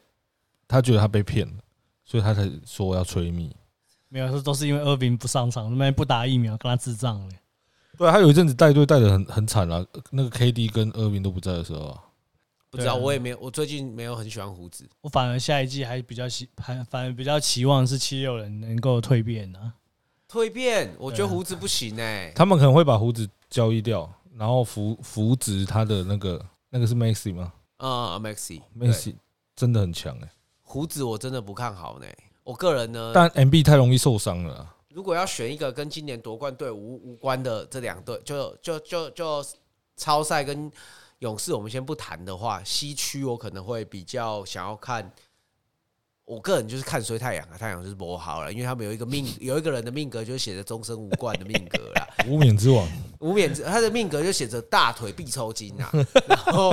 [0.67, 1.53] 他觉得他被骗了，
[2.03, 3.53] 所以他才说要催命。
[4.09, 7.35] 没有，说都是因为厄文不上场，那边不打疫苗，跟他智障嘞。
[7.95, 9.85] 对，他有一阵子带队带的很很惨啊。
[10.09, 12.01] 那个 KD 跟厄文都不在的时候啊，
[12.71, 14.89] 不知道，我也没有，我最近没有很喜欢胡子。
[15.01, 19.71] 我反而下一季还比较希，还反而比较期望是七六人能够蜕变呢。
[20.35, 20.93] 蜕变？
[20.99, 22.31] 我觉得胡子不行哎。
[22.35, 27.53] 他们可能会把胡子交易掉，然后扶扶植他的那个那个是 Maxey 吗？
[27.77, 29.15] 啊，Maxey，Maxey
[29.55, 30.29] 真的很强哎。
[30.61, 32.05] 胡子我真的不看好呢。
[32.43, 34.75] 我个人呢，但 MB 太容易受伤了。
[34.89, 39.45] 如果要选一个跟今年夺冠队无无关的这两队，就就就就
[39.97, 40.71] 超赛跟
[41.19, 45.11] 勇士，我们先不谈的话，西区我可能会比较想要看。
[46.25, 52.87] 我个人就是看衰太阳啊，太阳就是不好了，因为他们有一个命， 有一个人的命格就写着终身无冠的命格啦，无冕之王，
[53.25, 55.89] 无冕之他的命格就写着大腿必抽筋啊，
[56.29, 56.71] 然后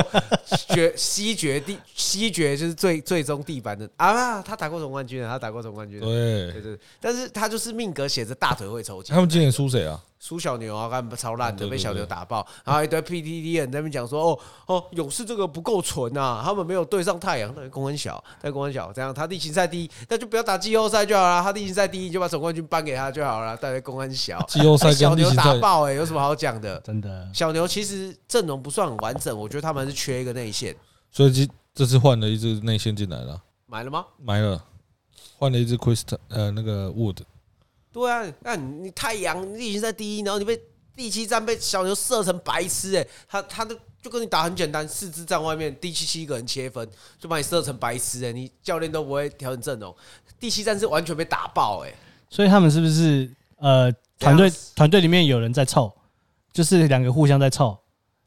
[0.69, 6.53] 决西决地西决就是最最终地板的啊，他打过总冠军啊，他打过总冠军，对。
[6.53, 9.99] 对对，但是他就是命格写着大腿会抽筋，他们今年输谁啊？
[10.21, 26.81] 输小牛啊，干超烂的，被小牛打爆，然后一堆 PDD 人在那边讲说，哦哦，勇士这个不够纯啊，他们没有对上太阳，那公很小，那公很小，这样他例行赛第一，那就不要打季后赛就好了，他例行赛第一就把总冠军颁给他就好了，大家公很小，季后赛 小牛打爆，哎，有什么好讲的？
[26.81, 30.75] 真的，小牛其实阵容不算很完整，我觉得他们是缺一个内线，
[31.11, 34.05] 所以这这次换了一支内线进来了，买了吗？
[34.19, 34.65] 买了，
[35.39, 37.19] 换了一支 Chris 呃那个 Wood，
[37.93, 40.61] 对啊，那你太阳你已经在第一，然后你被。
[40.95, 46.87] 第七战被小牛射成白痴哎，他他的就跟你打很简单，四支站外面第七七个人切分，
[47.19, 49.97] 就把你射成白痴哎，你教练都不会调整阵容。
[50.39, 51.95] 第七战是完全被打爆哎，
[52.29, 55.91] 所以他们是不是呃团队团队里面有人在凑，
[56.53, 57.79] 就是两个互相在凑？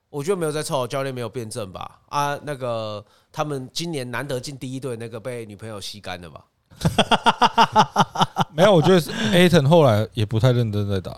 [0.10, 2.00] 我觉得没有在凑，教练没有辩证吧？
[2.08, 6.46] 啊，那个他们今年难得进第一队，那个被女朋友吸干了吧？
[8.52, 11.16] 没有，我觉得 Ayton 后来也不太认真在打。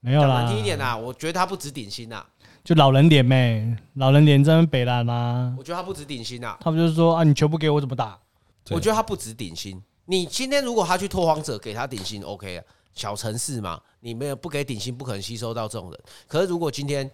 [0.00, 2.24] 没有啦，难听一点啦，我觉得他不止顶薪呐，
[2.64, 5.54] 就老人脸呗，老人脸在那北烂啦。
[5.56, 8.18] 我觉得他不止顶薪呐，他们就是说啊，你球不给我怎么打？
[8.70, 9.80] 我觉得他不止顶薪。
[10.06, 16.00] 你今天如果他去拓荒者给他顶薪，OK 啊，小城市嘛，你没有不给顶薪，不可能吸收到这种人。
[16.26, 17.10] 可是如果今天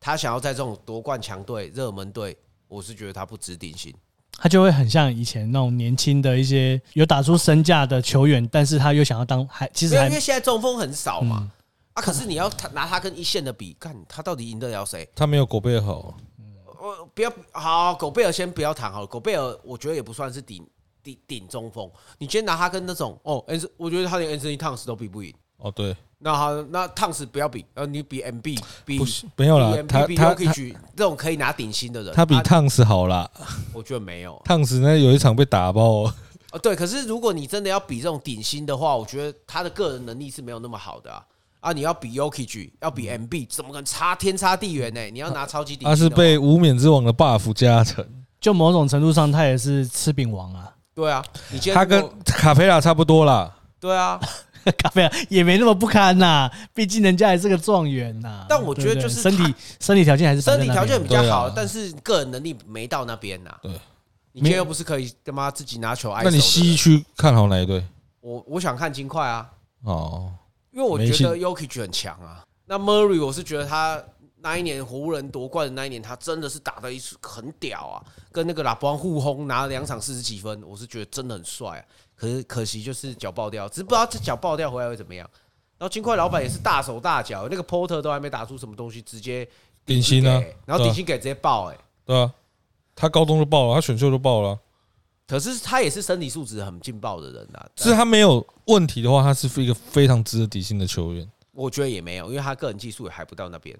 [0.00, 2.36] 他想要在这种夺冠强队、热门队，
[2.68, 3.94] 我是觉得他不值顶薪，
[4.32, 11.50] 他就会很像以前那种年轻的一些有打出身价的球员，但是他又想要当还其实还因为现在中锋很少嘛。
[11.94, 12.00] 啊！
[12.00, 15.06] 可是你要他拿他跟一线的比，看他到底赢得了谁？
[15.14, 16.16] 他没有狗贝尔好。
[16.80, 19.06] 我不要好，狗贝尔先不要谈好了。
[19.06, 20.66] 狗贝尔我觉得也不算是顶
[21.02, 21.90] 顶顶中锋。
[22.18, 23.44] 你今天拿他跟那种哦，
[23.76, 25.32] 我觉得他连 Anthony Towns 都比不赢。
[25.58, 25.96] 哦，对。
[26.18, 29.00] 那好，那 Towns 不要比，呃，你比 MB 比
[29.36, 29.82] 没有了。
[29.84, 33.28] 他他可以举这种可以拿顶薪的人，他比 Towns 好啦。
[33.72, 34.40] 我觉得没有。
[34.44, 36.02] Towns 那有一场被打爆。
[36.52, 36.76] 哦，对。
[36.76, 41.24] 可是如果你真的要比这种顶薪的话，我觉得他的个人能力是没有那么好的啊。
[41.60, 41.72] 啊！
[41.72, 45.00] 你要比 Jokic，要比 MB，怎么可能差天差地远呢？
[45.12, 48.04] 你要拿超级顶，他是被无冕之王的 buff 加成，
[48.40, 50.71] 就某种程度上，他也是吃饼王啊。
[50.94, 53.54] 对啊，你他跟卡佩拉差不多啦。
[53.80, 54.20] 对啊，
[54.78, 58.46] 卡佩拉也没那么不堪呐，毕竟人家也是个状元呐。
[58.48, 63.50] 但我觉得就是身体身体条件还是身体条件比较好，但是个人能力没到那边呐。
[63.62, 63.72] 对，
[64.32, 66.22] 你今天又不是可以他妈自己拿球挨？
[66.24, 67.84] 那你西区看好哪一队？
[68.20, 69.50] 我我想看金块啊。
[69.84, 70.32] 哦。
[70.70, 74.02] 因为我觉得 Jokic 很强啊，那 Murray 我是觉得他
[74.42, 78.02] 那一年湖人夺冠的那一年，他真的是打的一很屌啊，
[78.32, 81.84] 跟那个拉布朗互轰拿了两场四十几分，我是觉得真的很帅啊。
[82.16, 85.28] 可是可惜就是脚爆掉，只是不知道这脚爆掉回来会怎么样。
[85.78, 89.48] 然后金块老板也是大手大脚，那个 Porter 都还没打出什么东西，直接
[89.86, 92.32] 顶薪啊，然后顶薪给直接爆哎，对啊，
[92.94, 94.58] 他高中就爆了，他选秀就爆了。
[95.26, 101.28] 可是他也是身体素质很劲爆的人啊，是他没有问题的话，他是一个非常值得底薪的球员。
[101.52, 103.76] 我觉得也没有，因为他个人技术也还不到那边，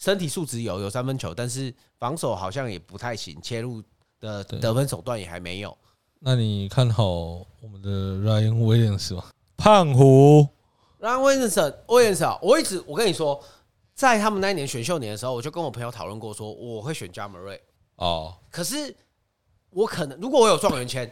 [0.00, 3.80] 身体素质有有三分球，但是防守好像也不太行，切入
[4.18, 5.76] 的得分手段也还没有。
[6.18, 9.26] 那你看好我们的 Ryan Williams 吗？
[9.56, 10.48] 胖虎
[10.98, 13.40] Ryan Williams，Williams 啊，我一直我跟你说，
[13.94, 17.60] 在他们那一年选秀年的时候，我就跟我朋友讨论过，说我会选 Ja Morant
[17.96, 18.96] 哦，可是。
[19.72, 21.08] 我可能，如果我有状元签，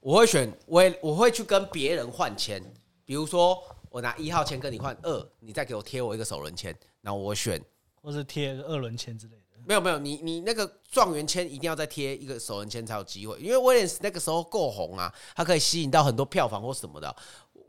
[0.00, 2.60] 我会选，我也我会去跟别人换签。
[3.04, 3.56] 比如说，
[3.88, 7.64] 我拿一号签跟你换二，你再给我贴我一个首轮签，然后我选，
[8.02, 9.40] 或是贴二轮签之类的。
[9.66, 17.14] 没有没有，你你那个状元签一定要再贴一个首轮签才有机会，因为威廉斯那个时候够红啊，他可以吸引到很多票房或什么的。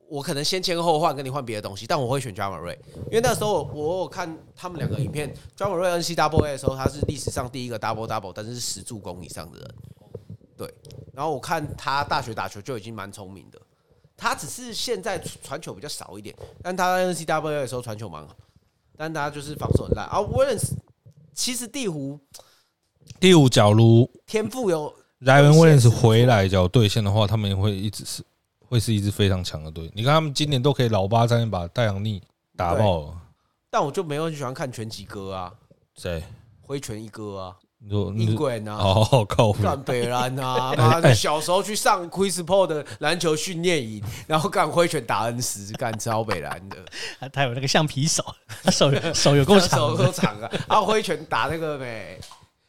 [0.08, 9.76] 我可能先签后换，跟你换别的东西，但我会选 Ja Morant，因为那时候我有看他们两个影片，Ja Morant NCAA 的时候，他是历史上第一个 double double，但是是十助攻以上的人。
[10.58, 10.74] 对，
[11.14, 13.62] 然后我看他大学打球就已经蛮聪明的，
[14.18, 18.36] 他只是现在传球比较少一点，但他 N C W A 的时候传球蛮好，
[18.98, 20.06] 但他就是防守很烂。
[20.08, 20.74] 啊，Williams
[21.34, 22.20] 其实第五，
[23.20, 28.24] 第五，假如天赋有 Ryan Williams 回来角对线的话，他们也会一直是
[28.60, 29.92] 会是一支非常强的队。
[29.94, 32.22] 你看他们今年都可以老八在那把太阳逆
[32.56, 33.22] 打爆了，
[33.70, 35.54] 但我就没有很喜欢看拳击哥啊，
[35.96, 36.24] 谁？
[36.62, 37.58] 挥拳一哥啊。
[37.84, 46.78] 你说英国人啊，哦靠，干北兰啊， 妈的，小时候去上 Chris Paul 的篮球训练营，然后干挥拳打恩师，干超北兰的。
[47.34, 48.24] 他有那个橡皮手，
[48.72, 50.52] 手手有够长，手够长啊！
[50.70, 52.20] 他挥拳打那个没，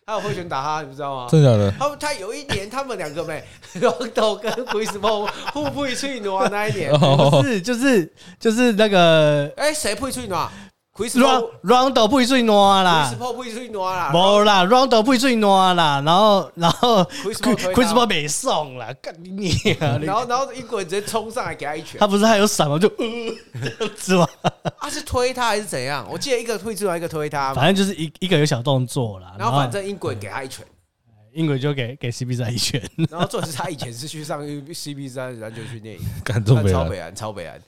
[0.06, 1.26] 他有挥拳打他，你不知道吗？
[1.30, 1.70] 真的假的？
[1.78, 3.44] 他他有一年，他们两个没
[3.74, 10.50] ，Rondo 跟 Chris Paul 互不吹暖那一年，不是，就是就是那个，哎，谁不吹暖
[10.94, 19.50] ？Rondo 不会最暖啦，Chris Paul 不会最暖啦，无啦，Rondo 不会最暖啦，然后然后 Chris Paul 没送啦，干你
[19.80, 19.98] 啊！
[20.04, 22.78] 然后然后英国人直接冲上来给他一拳，他不是还有闪吗？
[22.78, 24.28] 就呃，是吗？
[24.78, 26.06] 他是推他还是怎样？
[26.10, 29.34] 我记得一个推出来，一个推他，反正就是一一个有小动作啦。
[29.38, 30.64] 然后反正英国人给他一拳，
[31.32, 32.82] 英国就给给 cp 三一拳。
[33.10, 37.58] 然后这是他以前是去上 CP3 篮球训练营， 干这么超北安，超北岸。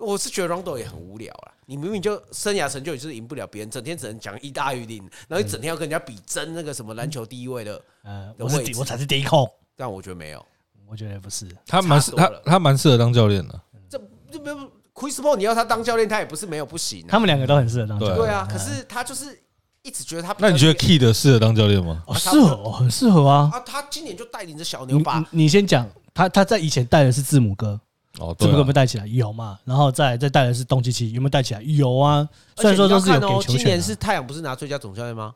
[0.00, 1.52] 我是觉得 Rondo 也很无聊啦。
[1.66, 7.80] 你明明就生涯成就，也是赢不了别人，整天只能讲一大于零，然后你整天要跟人家比争那个什么篮球第一位的。
[8.02, 10.44] 呃，我是我才是第一控，但我觉得没有，
[10.88, 11.46] 我觉得不是。
[11.66, 13.60] 他蛮他他蛮适合当教练的。
[13.88, 14.00] 这
[14.32, 14.56] 这没有
[14.94, 17.06] Chris Paul，你要他当教练，他也不是没有不行。
[17.06, 18.16] 他们两个都很适合当教练。
[18.16, 19.40] 对啊，可是他就是
[19.82, 20.34] 一直觉得他。
[20.38, 22.02] 那你觉得 Kid 适合当教练吗？
[22.16, 23.48] 适合，很适合啊。
[23.52, 25.24] 啊，他今年就带领着小牛把。
[25.30, 27.80] 你先讲，他他在以前带的是字母哥。
[28.18, 29.06] 哦，字母哥有没有带起来？
[29.06, 29.58] 有嘛？
[29.64, 31.62] 然后再再带的是东契奇，有没有带起来？
[31.62, 32.28] 有啊。
[32.56, 33.56] 虽然说都是有给球权。
[33.56, 35.32] 今年是太阳不是拿最佳总教练吗？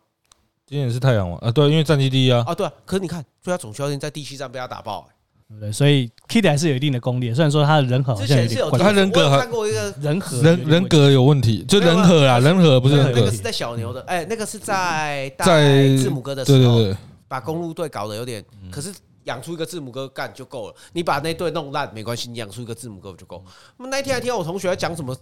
[0.67, 1.39] 今年是太阳吗？
[1.41, 2.43] 啊，对，因为战绩第一啊。
[2.47, 2.69] 啊，对。
[2.85, 5.07] 可是你看，最佳总教练在第七战被他打爆，
[5.49, 5.71] 对不对？
[5.71, 7.33] 所以 Kidd 还是有一定的功力。
[7.33, 16.97] 虽然说他的人和好像有点怪，他人格看过一个人和人人格有问题，就人和啊，人和不是那个是在小牛的，哎，那个是在在字母哥的时候，对对对，
[17.29, 18.93] 把公路队搞得有点，可是。
[19.25, 23.45] 养出一个字母哥干就够了，你把那队弄烂没关系，你养出一个字母哥就够。
[23.77, 25.17] 那那一天还听到我同学在讲什么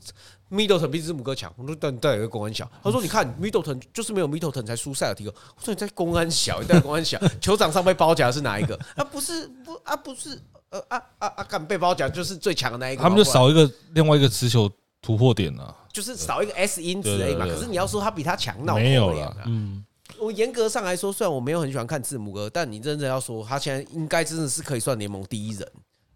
[0.50, 8.78] ，Middleton 比字母哥强，我说但但有个公安小，他说你看 Middleton 就是没有 Middleton 才输塞尔提克，我说你在公安小，你在公安小，球场上被包夹是哪一个？
[8.96, 10.38] 啊不是不啊不是
[10.70, 17.46] 呃啊啊啊敢被包夹就是最强的那一个，他们就少一个另外一个持球突破点啊，就是少一个 S 因子而已嘛。
[17.46, 19.84] 可是你要说他比他强，那没有了，嗯。
[20.22, 25.68] 我严格上来说，虽然我没有很喜欢看字母哥，但你真的要说，他现在应该真的是可以算联盟第一人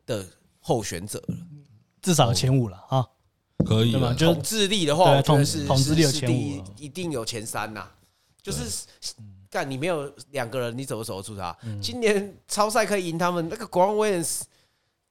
[0.06, 0.24] 的
[0.60, 1.34] 候选者了，
[2.00, 3.04] 至少前五了啊，
[3.64, 4.14] 可以吗？
[4.16, 7.88] 统治力的话，我觉得是统治力有前五，一定有前三呐。
[8.40, 8.86] 就是
[9.50, 11.56] 干你没有两个人，你怎么守得住他？
[11.82, 14.42] 今年超赛可以赢他们，那个 Grant Williams。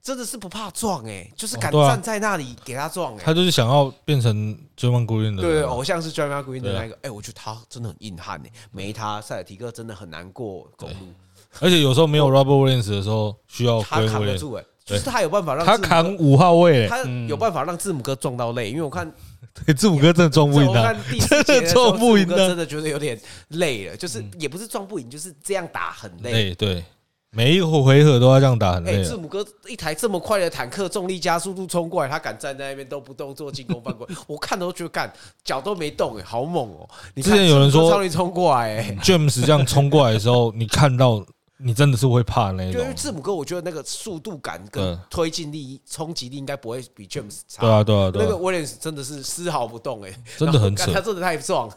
[0.06, 3.24] 真的是不怕撞哎、欸，就是敢站在那里给他撞哎、欸。
[3.26, 6.96] 他就是想要变成 Draymond Green 的，对，偶像是 Draymond Green 的那个。
[7.02, 10.96] 哎，我觉得他真的很硬汉哎，没他塞尔提克真的很难过公路。
[11.60, 18.70] 而且有时候没有 Robert Williams 的时候，需要他扛得住哎，就是他有办法让他扛五号位，他有办法让字母哥撞到累。
[18.70, 19.12] 因为我看，
[19.66, 20.94] 对，字母哥真的撞不赢他，
[21.44, 23.98] 真的撞不赢，真的觉得有点累了。
[23.98, 26.54] 就是也不是撞不赢，就是这样打很累。
[26.54, 26.86] 对。
[27.36, 29.04] 每一个回合都要这样打，很累。
[29.04, 35.12] 字母哥一台这么快的坦克，重力加速度冲过来，他敢站在那边都不动做进攻犯规， 我看都觉得干
[35.44, 36.90] 脚都没动，哎，好猛哦！
[37.14, 41.26] 你之前有人说超力冲过来，哎，James 这样冲过来的时候，你看到
[41.58, 42.82] 你真的是会怕那种。
[42.82, 47.60] 因为字母哥，我觉得那个速度感跟推进力、冲击力应该不会比 James 差。
[47.60, 48.24] 对啊，对啊，对。
[48.24, 50.90] 那个 Williams 真的是丝毫不动，哎，真的很扯。
[50.94, 51.68] 他真的太壮。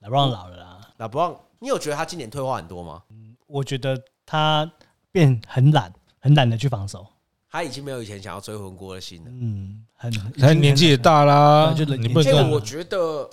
[0.00, 3.02] 拉布朗老了啦，拉布朗，你有觉得他今年退化很多吗？
[3.10, 4.70] 嗯，我觉得他。
[5.18, 7.04] 变很懒，很懒得去防守。
[7.50, 9.30] 他已经没有以前想要追魂锅的心了。
[9.32, 11.74] 嗯，很，他年纪也大啦。
[11.76, 12.52] 就你不能。
[12.52, 13.28] 我觉得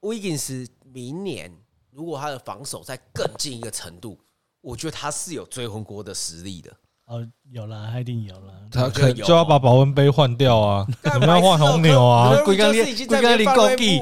[0.00, 1.52] Wiggins 明年
[1.92, 4.18] 如果他的防守再更进一个程度，
[4.60, 6.72] 我觉得他是有追魂锅的实力的。
[7.04, 8.52] 哦，有了，他一定有了。
[8.72, 10.86] 他可就要把保温杯换掉啊！
[11.14, 12.42] 你们要换红牛啊？
[12.44, 14.00] 龟缸里，龟缸里够地。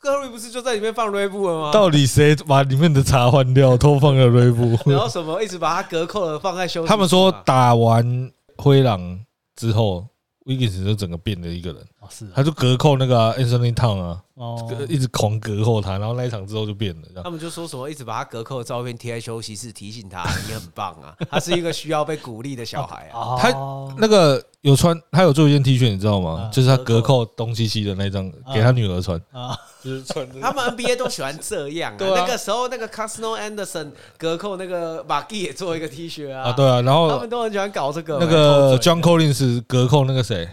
[0.00, 1.70] 科瑞不是就在里面放瑞布了吗？
[1.72, 4.74] 到底谁把里面的茶换掉，偷放了瑞布？
[4.90, 6.88] 然后什么一直把它隔扣了，放在休息。
[6.88, 9.20] 他们说打完灰狼
[9.54, 10.06] 之后
[10.46, 11.86] ，Wiggins 就整个变了一个人。
[12.08, 14.20] 是，他就隔扣那个 Anthony Town 啊。
[14.34, 14.56] 哦，
[14.88, 17.22] 一直狂隔扣他，然后那一场之后就变了。
[17.22, 23.36] 他们就说什么一直把他隔扣的照片贴在休息室，提醒他你很棒啊， 他是一个需要被鼓励的小孩啊。
[23.38, 23.50] 他
[23.98, 26.48] 那个有穿，他有做一件 T 恤，你知道吗？
[26.50, 30.26] 就是他隔扣东西西的那张，给他女儿穿啊，就是穿。
[30.40, 31.94] 他们 NBA 都喜欢这样。
[31.98, 36.44] 对，那个时候那个 Cosmo Anderson 隔扣那个马基也做一个 T 恤啊。
[36.44, 38.16] 啊，对啊，然后他们都很喜欢搞这个。
[38.18, 40.48] 那个 John Collins 隔扣那个谁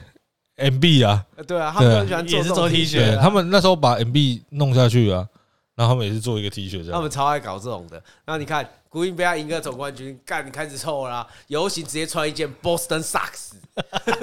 [0.55, 3.15] ？M B 啊，对啊，他们很喜欢做这种 T 恤。
[3.19, 5.28] 他们那时候把 M B 弄下去啊，
[5.75, 6.93] 然后他们也是做一个 T 恤这样。
[6.93, 8.01] 他们超爱搞这种的。
[8.25, 13.51] 那你看，古因被他赢个总冠军，干开始臭了，游行直接穿一件 Boston Sox。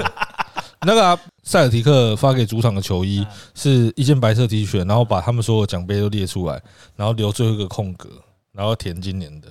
[0.87, 3.25] 那个塞尔提克发给主场的球衣
[3.55, 6.61] 是一件白色 T 恤，然后把他们所有奖杯都列出来，
[6.97, 8.11] 然后留最后一个空格，
[8.53, 9.49] 然后填今年的，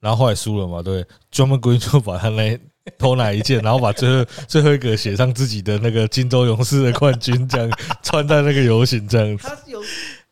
[0.00, 2.58] 然后后来输了嘛，对，Draymond Green 就把他那
[2.98, 7.70] 偷哪一件，然后把最后 最后一个写上自己的那个金州勇士的冠军，这样
[8.02, 9.48] 穿在那个游行这样子。
[9.48, 9.82] 他游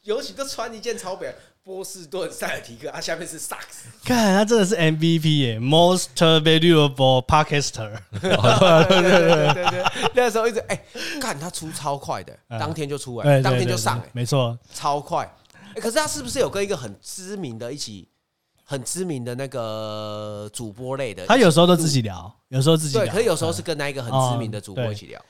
[0.02, 1.34] 游行都穿一件超北
[1.64, 3.88] 波士顿塞尔提克，他下面是萨克斯。
[4.04, 7.98] 看他真的是 MVP 耶，Most Valuable Podcaster。
[8.20, 9.84] 对对对对对，
[10.14, 10.84] 那时候一直哎，
[11.20, 15.32] 看他出超快的，当天就出来，当天就上，没错，超快。
[15.76, 18.08] 可是他是不是有跟一个很知名的一起？
[18.72, 25.22] 很知名的那个主播类的，他有时候都自己聊，有时候自己聊，对，可是有时候是跟那一个很知名的主播一起聊。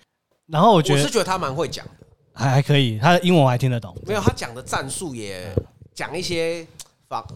[0.46, 3.92] 然后我觉得，我是觉得他蛮会讲的，还还可以，他的英文我还听得懂。
[4.06, 5.52] 没有，他讲的战术也
[5.92, 6.64] 讲一些
[7.08, 7.26] 防，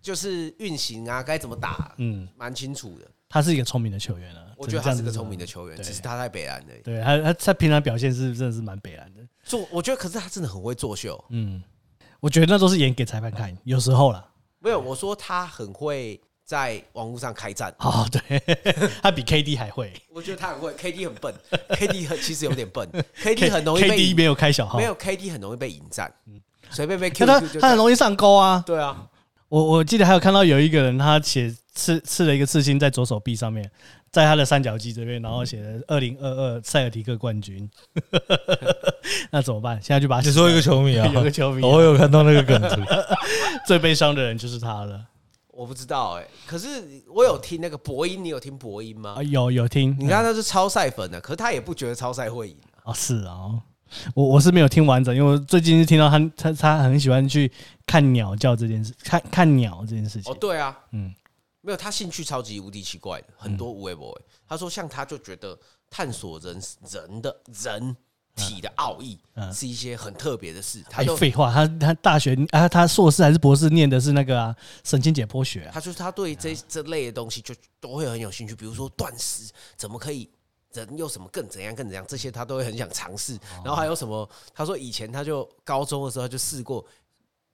[0.00, 3.06] 就是运行啊，该怎么打，嗯，蛮清楚的。
[3.28, 6.72] 他是一个聪明的球员啊，我觉得他是个聪明的球员，只是他在北蓝的。
[6.82, 9.20] 对他，他他平常表现是真的是蛮北蓝的。
[9.44, 11.22] 做，我觉得，可是他真的很会作秀。
[11.28, 11.62] 嗯，
[12.18, 14.24] 我觉得那都是演给裁判看，有时候啦。
[14.60, 17.74] 没有，我说他很会在网络上开战。
[17.78, 18.40] 哦，对，
[19.02, 19.92] 他比 KD 还会。
[20.12, 21.34] 我觉得他很会，KD 很笨
[21.70, 22.88] ，KD 很其实有点笨，
[23.22, 26.12] KD 很容易被，KD 没有开小号，没有 KD 很容易被引战，
[26.70, 28.62] 随便被 Q 他他很容易上钩啊。
[28.66, 29.06] 对啊，
[29.48, 33.70] 我我记得还有看到有一个人，他写刺刺了一个刺青在左手臂上面，
[34.12, 37.68] 在他的三角肌这边，然后写了二零二二塞尔提克冠军。
[39.30, 39.80] 那怎么办？
[39.80, 42.80] 现在就把他只说一个球迷啊，有个球迷，我有看到那个梗图，
[43.66, 45.00] 最悲伤的人就是他了。
[45.52, 46.68] 我不知道哎，可是
[47.14, 49.14] 我有听那个博音，你有听博音吗？
[49.18, 49.94] 啊有有听。
[49.98, 52.92] 你看他是超赛粉的，可是他也不觉得超赛会赢啊。
[52.92, 53.50] 是啊，
[54.14, 57.50] 我我是没有听完整，因为我最近是听到他他他很喜欢去
[57.86, 60.32] 看鸟叫这件事，看看鸟这件事情。
[60.32, 61.14] 哦，对啊，嗯。
[61.62, 64.14] 没有，他兴趣超级无敌奇怪的，很多无为 boy。
[64.48, 65.58] 他说，像他就觉得
[65.90, 67.96] 探索人人的人
[68.34, 69.18] 体的奥义
[69.52, 70.82] 是一些很特别的事。
[70.88, 75.68] 他就废话，他他大学啊，他硕士还是博士念的是那个啊，神经解剖学。
[75.72, 80.30] 他就是他对这这类的东西就都会很有兴趣，比如说断食怎么可以，
[80.72, 83.38] 人又什么更怎样更怎样，这些他都会很想尝试。
[83.62, 84.26] 然后还有什么？
[84.54, 86.82] 他说以前他就高中的时候他就试过。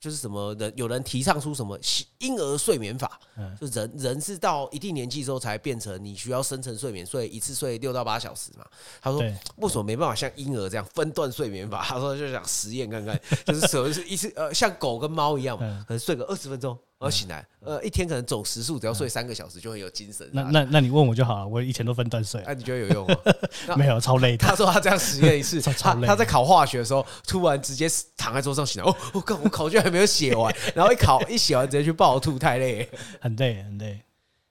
[0.06, 1.76] 就是什么人有人提倡出什么
[2.18, 3.18] 婴儿睡眠法，
[3.60, 8.64] 就人人是到一定年纪之后才变成你需要深层睡眠，所以一次睡六到八小时嘛。
[9.02, 9.20] 他说
[9.56, 11.82] 为什么没办法像婴儿这样分段睡眠法？
[11.82, 16.78] 他说就想实验看看，就是什么是一次呃像狗跟猫一样嘛，可能睡个二十分钟。
[16.98, 20.26] 然后醒来，呃，一天可能总时数只要睡三个小时就会有精神。
[20.32, 22.40] 那那那你问我就好了，我以前都分段睡。
[22.42, 23.16] 啊，你觉得有用吗？
[23.76, 24.34] 没有，超累。
[24.34, 27.86] 他说他这样实验一次， 他他在考化学的时候，突然直接
[28.16, 32.88] 躺在桌上醒来，哦，我靠，我考卷还没有写完，然后一考一写完直接去暴吐，太累，
[33.20, 34.00] 很累很累。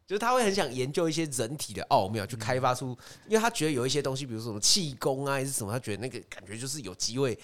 [0.08, 2.96] 就是他会很想研究一些人体的奥妙，去开发出，
[3.28, 7.36] 因为他觉得有一些东西，比如说什么气功啊，还是什么，他觉得那个感觉就是有机会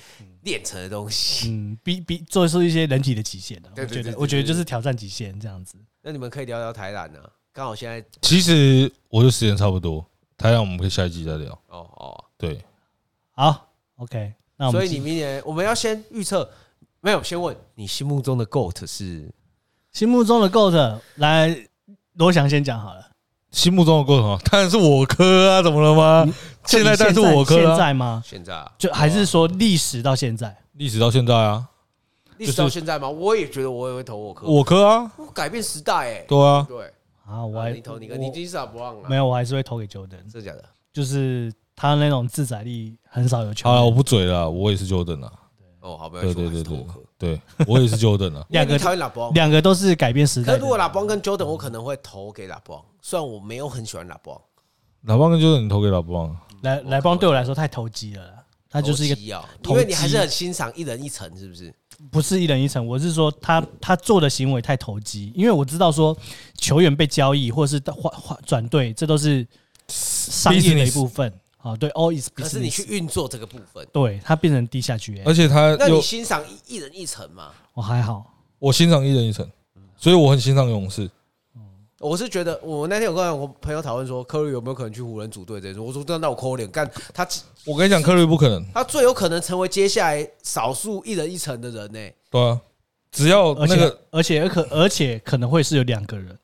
[0.44, 1.50] 练成的东西。
[1.50, 5.76] 嗯，比比做出一些人体的极限的，我觉得，我觉得就是挑战极限这样子。
[6.04, 7.20] 那你们可以聊聊台南呢？
[7.52, 10.06] 刚好现在，其实我的时间差不多，
[10.38, 11.52] 台南我们可以下一集再聊。
[11.68, 12.64] 哦哦，对，
[13.32, 14.34] 好，OK。
[14.56, 16.48] 那我们所以你明年我们要先预测，
[17.00, 19.34] 没有，先问你心目中的 GOAT 是？
[19.92, 21.68] 心目中的 GOAT 来。
[22.22, 23.04] 罗翔先讲好了，
[23.50, 26.32] 心目中的 GOAT 当然是我科啊，怎么了吗？
[26.68, 28.22] 现在但是我科现在吗？
[28.24, 30.56] 现在啊，就还是说历史到现在？
[30.74, 31.68] 历史到现在啊，
[32.38, 33.10] 历史到现在吗？
[33.10, 36.86] 我也觉得我也会投我科，我科啊，改变时代哎，对啊，对
[37.26, 39.10] 啊，我还你投你个，你第一次不忘了？
[39.10, 40.64] 没有，我还是会投给 Jordan，真的假的？
[40.94, 43.68] 就是他那种自宰力很少有球。
[43.68, 45.32] 好了，我不嘴了，我也是 Jordan 啊。
[45.82, 46.86] 哦，好，对对对对，
[47.18, 50.54] 对我也是 Jordan 啊， 两个讨厌拉布，两个都是改变时代。
[50.54, 54.40] 那如果拉布跟 Jordan，我可能会投给拉布，虽然我没有很喜欢拉布。
[55.02, 56.38] 拉邦跟 Jordan，你投给拉邦？
[56.62, 58.24] 来来邦对我来说太投机了，
[58.70, 59.16] 他就是一个，
[59.66, 61.74] 因为你还是很欣赏一人一层，是不是？
[62.12, 66.16] 不是一人一城，我是说他他做的行为太投机，因为我知道说
[66.58, 69.48] 球员被交易或是换换转队，这都是
[69.88, 71.32] 商业的一部分。
[71.62, 77.52] 哦，对，all is，可是你去运作这个部分，对，它变成地下局，而且他，那你欣赏一人一层吗？
[77.74, 78.26] 我还好，
[78.58, 79.48] 我欣赏一人一层，
[79.96, 81.10] 所以我很欣赏勇士。
[82.00, 87.28] 我是觉得，我那天有跟我朋友讨论说，科瑞有没有可能去湖人组队这种，我说那那我抠脸干他，
[87.64, 92.00] 我跟你讲，科瑞不可能，他最有可能成为接下来少数一人一层的人呢。
[92.32, 92.60] 对啊，
[93.12, 96.36] 只要那个，而且而可而且可能会是有两个人，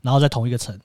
[0.00, 0.78] 然后在同一个城，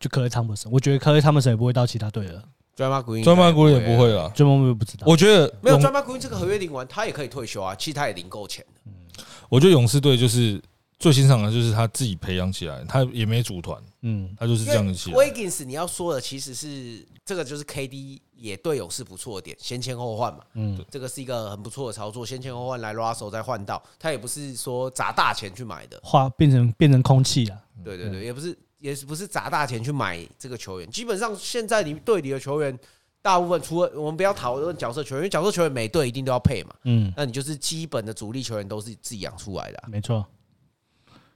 [0.00, 2.42] 就科瑞汤普森，我觉得科瑞汤普森也不会到其他队了。
[2.76, 4.30] 专马古音，专马古音也不会了。
[4.34, 5.06] 专马古音不知道。
[5.06, 7.74] 我觉得没有专马古音这个合约领完，他也可以退休啊。
[7.74, 9.24] 其实他也领够钱的。
[9.48, 10.62] 我觉得勇士队就是
[10.98, 15.16] 最欣赏的就是他自己培养起来，他也没组团，嗯，他就是这样子起来。
[15.16, 32.78] Wiggins，你要说的其实是这个，就是 KD 也对勇士不错的点，先签后换嘛，嗯，这个是一个很不错的操作，先签后换来 Russell 再换到，他也不是说砸大钱去买的，花变成变成空气了，对对对，也不是也是不是砸大钱去买这个球员，基本上现在你队里的球员。
[33.22, 36.72] 大部分除了我们不要讨论角色球员，因为角色球员每队一定都要配嘛。
[36.84, 40.24] 嗯，那你就是基本的主力球员都是自己养出来的，没错。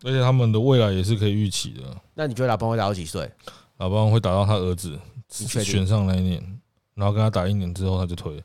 [0.04, 1.82] 而且他们的未来也是可以预期的。
[2.14, 3.28] 那你觉得老邦会打到几岁？
[3.78, 4.96] 老邦会打到他儿子
[5.28, 6.60] 选上那一年，
[6.94, 8.40] 然后跟他打一年之后他就退。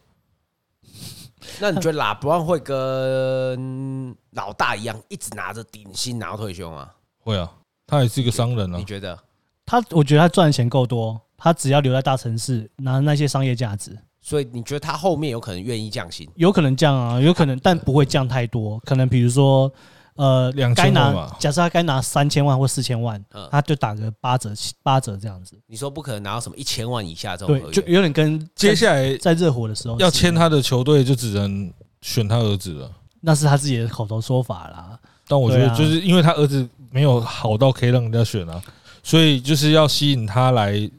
[1.62, 6.90] 那你觉得拉布朗会跟老大一样，一直拿着顶薪拿到退休吗？
[7.20, 7.56] 会啊，
[7.88, 8.78] 他也是一个商人啊。
[8.78, 9.18] 你觉得？
[9.66, 11.20] 他，我觉得他赚的钱够多。
[11.38, 16.28] 他只要留在大城市，拿那些商业价值，所以你觉得他后面有可能愿意降薪？
[16.36, 18.80] 有可能降啊，有可能，但不会降太多。
[18.86, 19.72] 可能比如说，
[20.16, 25.60] 呃，两千万假设他该拿三千万或四千万，他就打个八折，八折这样子。
[25.68, 27.60] 你说不可能拿到什么一千万以下这种？
[27.60, 31.72] 对，就有点跟接下来在热火的时候要签他的球队，就只能
[32.02, 32.90] 选他儿子了。
[33.20, 34.98] 那是他自己的口头说法啦。
[35.28, 38.62] 但我觉得，就是因为他儿子没有好到可以让人家选啊，
[39.04, 40.90] 所以就是要吸引他来。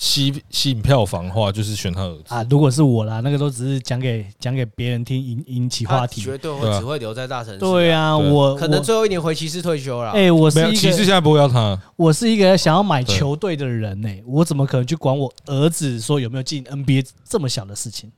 [0.00, 2.46] 吸吸引票房的话，就是选他儿子啊。
[2.48, 6.20] 如果是我啦，那个都只是讲给讲给别人听，引引起话题。
[6.20, 7.58] 绝对会只会留在大城市。
[7.58, 10.12] 对啊，我可能最后一年回骑士退休了。
[10.12, 11.76] 哎，我是一个骑士现在不会要他。
[11.96, 18.12] 我是一个想要买球队的人呢，我怎么可能去管我儿子说有没有进 NBA 这么小的事情？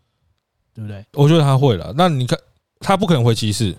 [0.75, 1.03] 对不对？
[1.15, 1.95] 我觉得他会了。
[1.97, 2.39] 那你看，
[2.81, 3.75] 他不可能回骑士，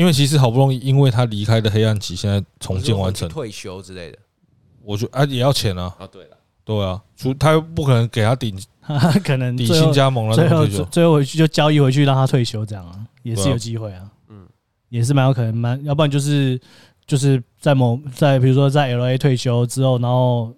[0.00, 4.18] 因为其实好不容易，因为他离开的黑暗期现在重建完成，退休之类的。
[4.82, 5.94] 我觉得啊，也要钱啊。
[5.98, 6.38] 啊，对了。
[6.64, 8.58] 对啊，除他又不可能给他顶，
[9.22, 14.48] 可能底薪加盟了，最后最后回去就交易回去让他退休，这样啊，也是有机会啊，嗯，
[14.88, 16.58] 也是蛮有可能，蛮要不然就是
[17.06, 20.54] 就是在某在比如说在 LA 退休之后，然后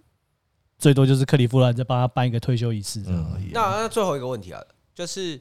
[0.78, 3.50] 最多就是克利夫兰再帮他办一个退休仪式这样而已。
[3.52, 4.60] 那那最后一个问题啊，
[4.94, 5.40] 就是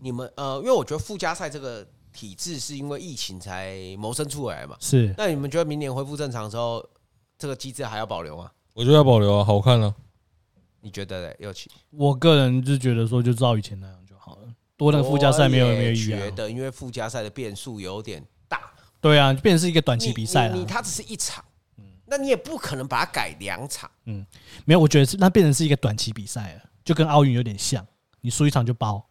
[0.00, 5.14] 你们呃，因为我觉得附加赛这个体制是因为疫情才萌生出来嘛，是。
[5.16, 6.84] 那你们觉得明年恢复正常的时候，
[7.38, 8.50] 这个机制还要保留吗？
[8.74, 9.94] 我觉得要保留啊，好看啊。
[10.80, 11.36] 你觉得嘞？
[11.38, 11.70] 又起？
[11.90, 14.42] 我个人就觉得说，就照以前那样就好了。
[14.76, 16.06] 多那个附加赛没有没有意义。
[16.06, 18.72] 觉得因为附加赛的变数有点大。
[19.00, 20.56] 对啊，变成是一个短期比赛了。
[20.56, 21.44] 你它只是一场，
[21.78, 23.88] 嗯，那你也不可能把它改两场。
[24.06, 24.26] 嗯，
[24.64, 27.86] 没有，我觉得是那变成是一个短期比赛了，就跟奥运有点像，
[28.20, 29.08] 你输一场就包。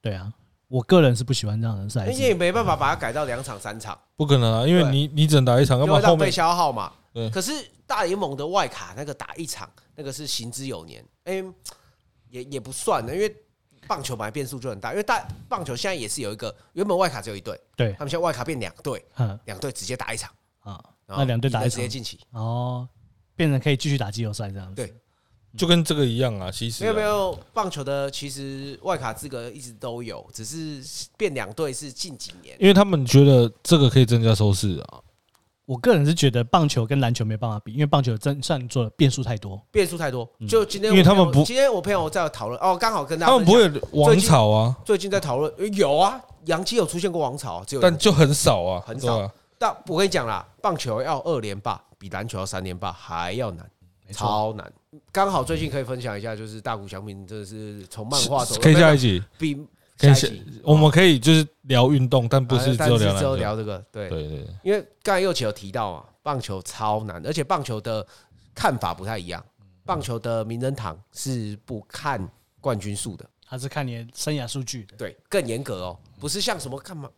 [0.00, 0.32] 对啊，
[0.68, 2.06] 我个人是不喜欢这样的赛。
[2.06, 6.92] 你也没办法把它改到两场三场，不可能啊，因为你你只能打一场，要不然后面被消耗嘛。
[7.12, 7.30] 对。
[7.30, 7.52] 可是
[7.86, 9.68] 大联盟的外卡那个打一场。
[9.96, 11.34] 那个是行之有年，哎，
[12.28, 13.32] 也也不算的，因为
[13.86, 19.04] 棒球本来变数就很大，因为大棒球现在也是有一个原本外卡只有一队，对，他们现在外卡变两队，
[19.44, 20.28] 两队直接打一场。
[20.62, 21.70] 啊，那两队打一场。
[21.70, 22.18] 直接晋级。
[22.32, 22.88] 哦，
[23.36, 24.92] 变成可以继续打季后赛这样子，对，
[25.56, 30.82] 就跟这个一样啊，其实没有没有棒球的其实外卡资格一直都有，只是
[31.16, 35.00] 变两队是近几年，因为他们觉得这个可以增加收视啊。
[35.66, 40.28] 我个人是觉得棒球跟篮球没办法比，因为棒球真算做的变数太多，变数太多。
[40.46, 49.30] 就今天，因为他们不，今天我朋友在讨论哦，刚好跟他们不会王朝啊，最近在讨论有啊，杨基有出现过王朝，只有但就很少啊，很少。
[49.56, 53.66] 但我跟你讲啦，棒球要二连霸比篮球要三连霸还要难，
[54.14, 54.72] 超难。
[55.10, 59.66] 刚好最近可以分享一下，就是大谷翔平真的是从漫画走，可以下一集比。
[59.96, 63.78] 开始，我们可以就是聊运动，但不是只有聊，只有聊这个。
[63.92, 68.04] 对对对，因为刚才又有提到啊，棒球超难，而且棒球的
[68.56, 69.42] 看法不太一样。
[69.84, 72.28] 棒球的名人堂是不看
[72.60, 74.96] 冠军数的，他是看你的生涯数据的。
[74.96, 77.08] 对，更严格哦，不是像什么干嘛？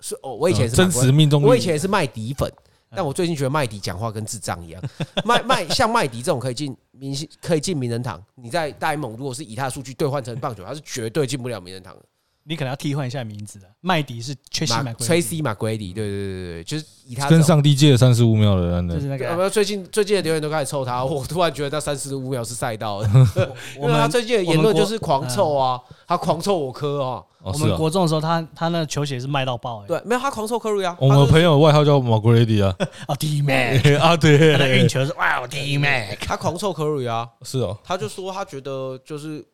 [0.00, 2.52] 是哦，我以前是真实命中率，我以前也是卖底粉，
[2.96, 4.82] 但我最近觉得麦迪讲话跟智障一样。
[5.22, 8.20] 麦麦像麦迪这种可以进明星，可以进名人堂。
[8.36, 12.02] 你在大联盟，如果是以他的数据兑换成棒球，他是绝对进不了名人堂的。
[12.48, 19.24] 你可能要替换一下名字了，麦迪是 Tracy McGrady，对对对对，就是以他跟上帝借了三十五秒的人，就是那个。
[19.24, 21.02] 有没有最近最近的留言都开始臭他？
[21.04, 23.08] 我突然觉得那三十五秒是赛道的。
[23.76, 27.22] 我们他最近的言论就是狂臭啊，他狂臭我科啊。
[27.42, 29.86] 我们国中的时候，他他那球鞋是卖到爆哎。
[29.88, 30.96] 对，没有他狂臭科瑞啊。
[31.00, 32.74] 我们朋友外号叫 McGrady 啊，
[33.08, 37.28] 啊 D Mac 啊对，他的运球是哇 D Mac，他狂臭科瑞啊。
[37.42, 39.44] 是哦，他就说他觉得就是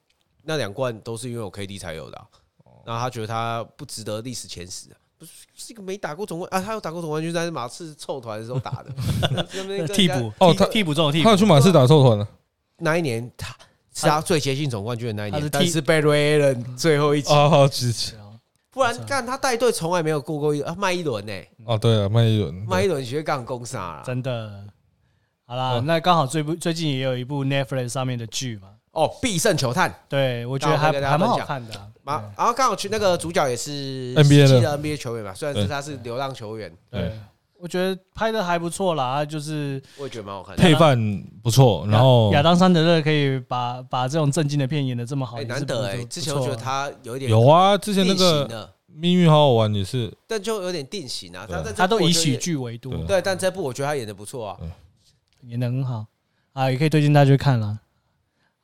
[0.45, 2.12] 那两罐都是因为我 KD 才有的。
[2.18, 2.26] 然
[2.87, 12.26] 后他觉得他不值得历史前十啊，不是是一个没打过总冠啊，他有打过总冠军，在马刺凑团的时候打的， 替补哦，他替补中的替补，他有去马刺打凑团了。
[12.78, 13.55] 那一年他
[13.95, 18.14] 是他最接近总冠军的那一年，但是被瑞恩最后一集哦，好支持。
[18.70, 21.33] 不然干他带队从来没有过过一啊麦一轮呢。
[21.66, 24.64] 哦，对啊，麦一轮，麦一轮学干攻杀了，真的。
[25.45, 28.68] 好啦，那刚好最不最近也有一部 Netflix 上面的剧嘛。
[28.93, 31.72] 哦，必胜球探，对我觉得还还蛮好看的。
[32.05, 36.70] 然后刚好去那个主角也是 NBA 的 NBA 球员嘛，虽然是他是流浪球员。
[36.90, 37.11] 对，
[37.59, 41.86] 我觉得拍的还不错啦，就是我也觉得蛮好看的，配饭不错。
[41.88, 46.05] 然后亚当·桑德勒可以把把这种正经的片演的这么好，难得哎。
[46.05, 48.47] 之前我觉得他有一点有啊，之前那个
[48.88, 51.47] 《命运好好玩》也是，但就有点定型啊。
[51.49, 53.22] 他他都以喜剧为多，对。
[53.22, 54.59] 但这部我觉得他演的不错啊，
[55.47, 56.05] 演的很好
[56.53, 57.78] 啊，也可以推荐大家去看了。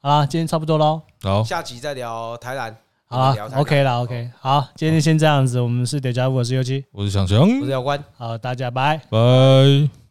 [0.01, 1.03] 好啦，今天差不多喽。
[1.23, 2.77] 好，下集再聊台南。
[3.07, 4.31] 好，OK 了，OK。
[4.39, 5.61] 好，今天先这样子。
[5.61, 8.03] 我们是 Deja Vu，我是尤七，我是翔翔，我是姚关。
[8.17, 10.08] 好，大家拜拜。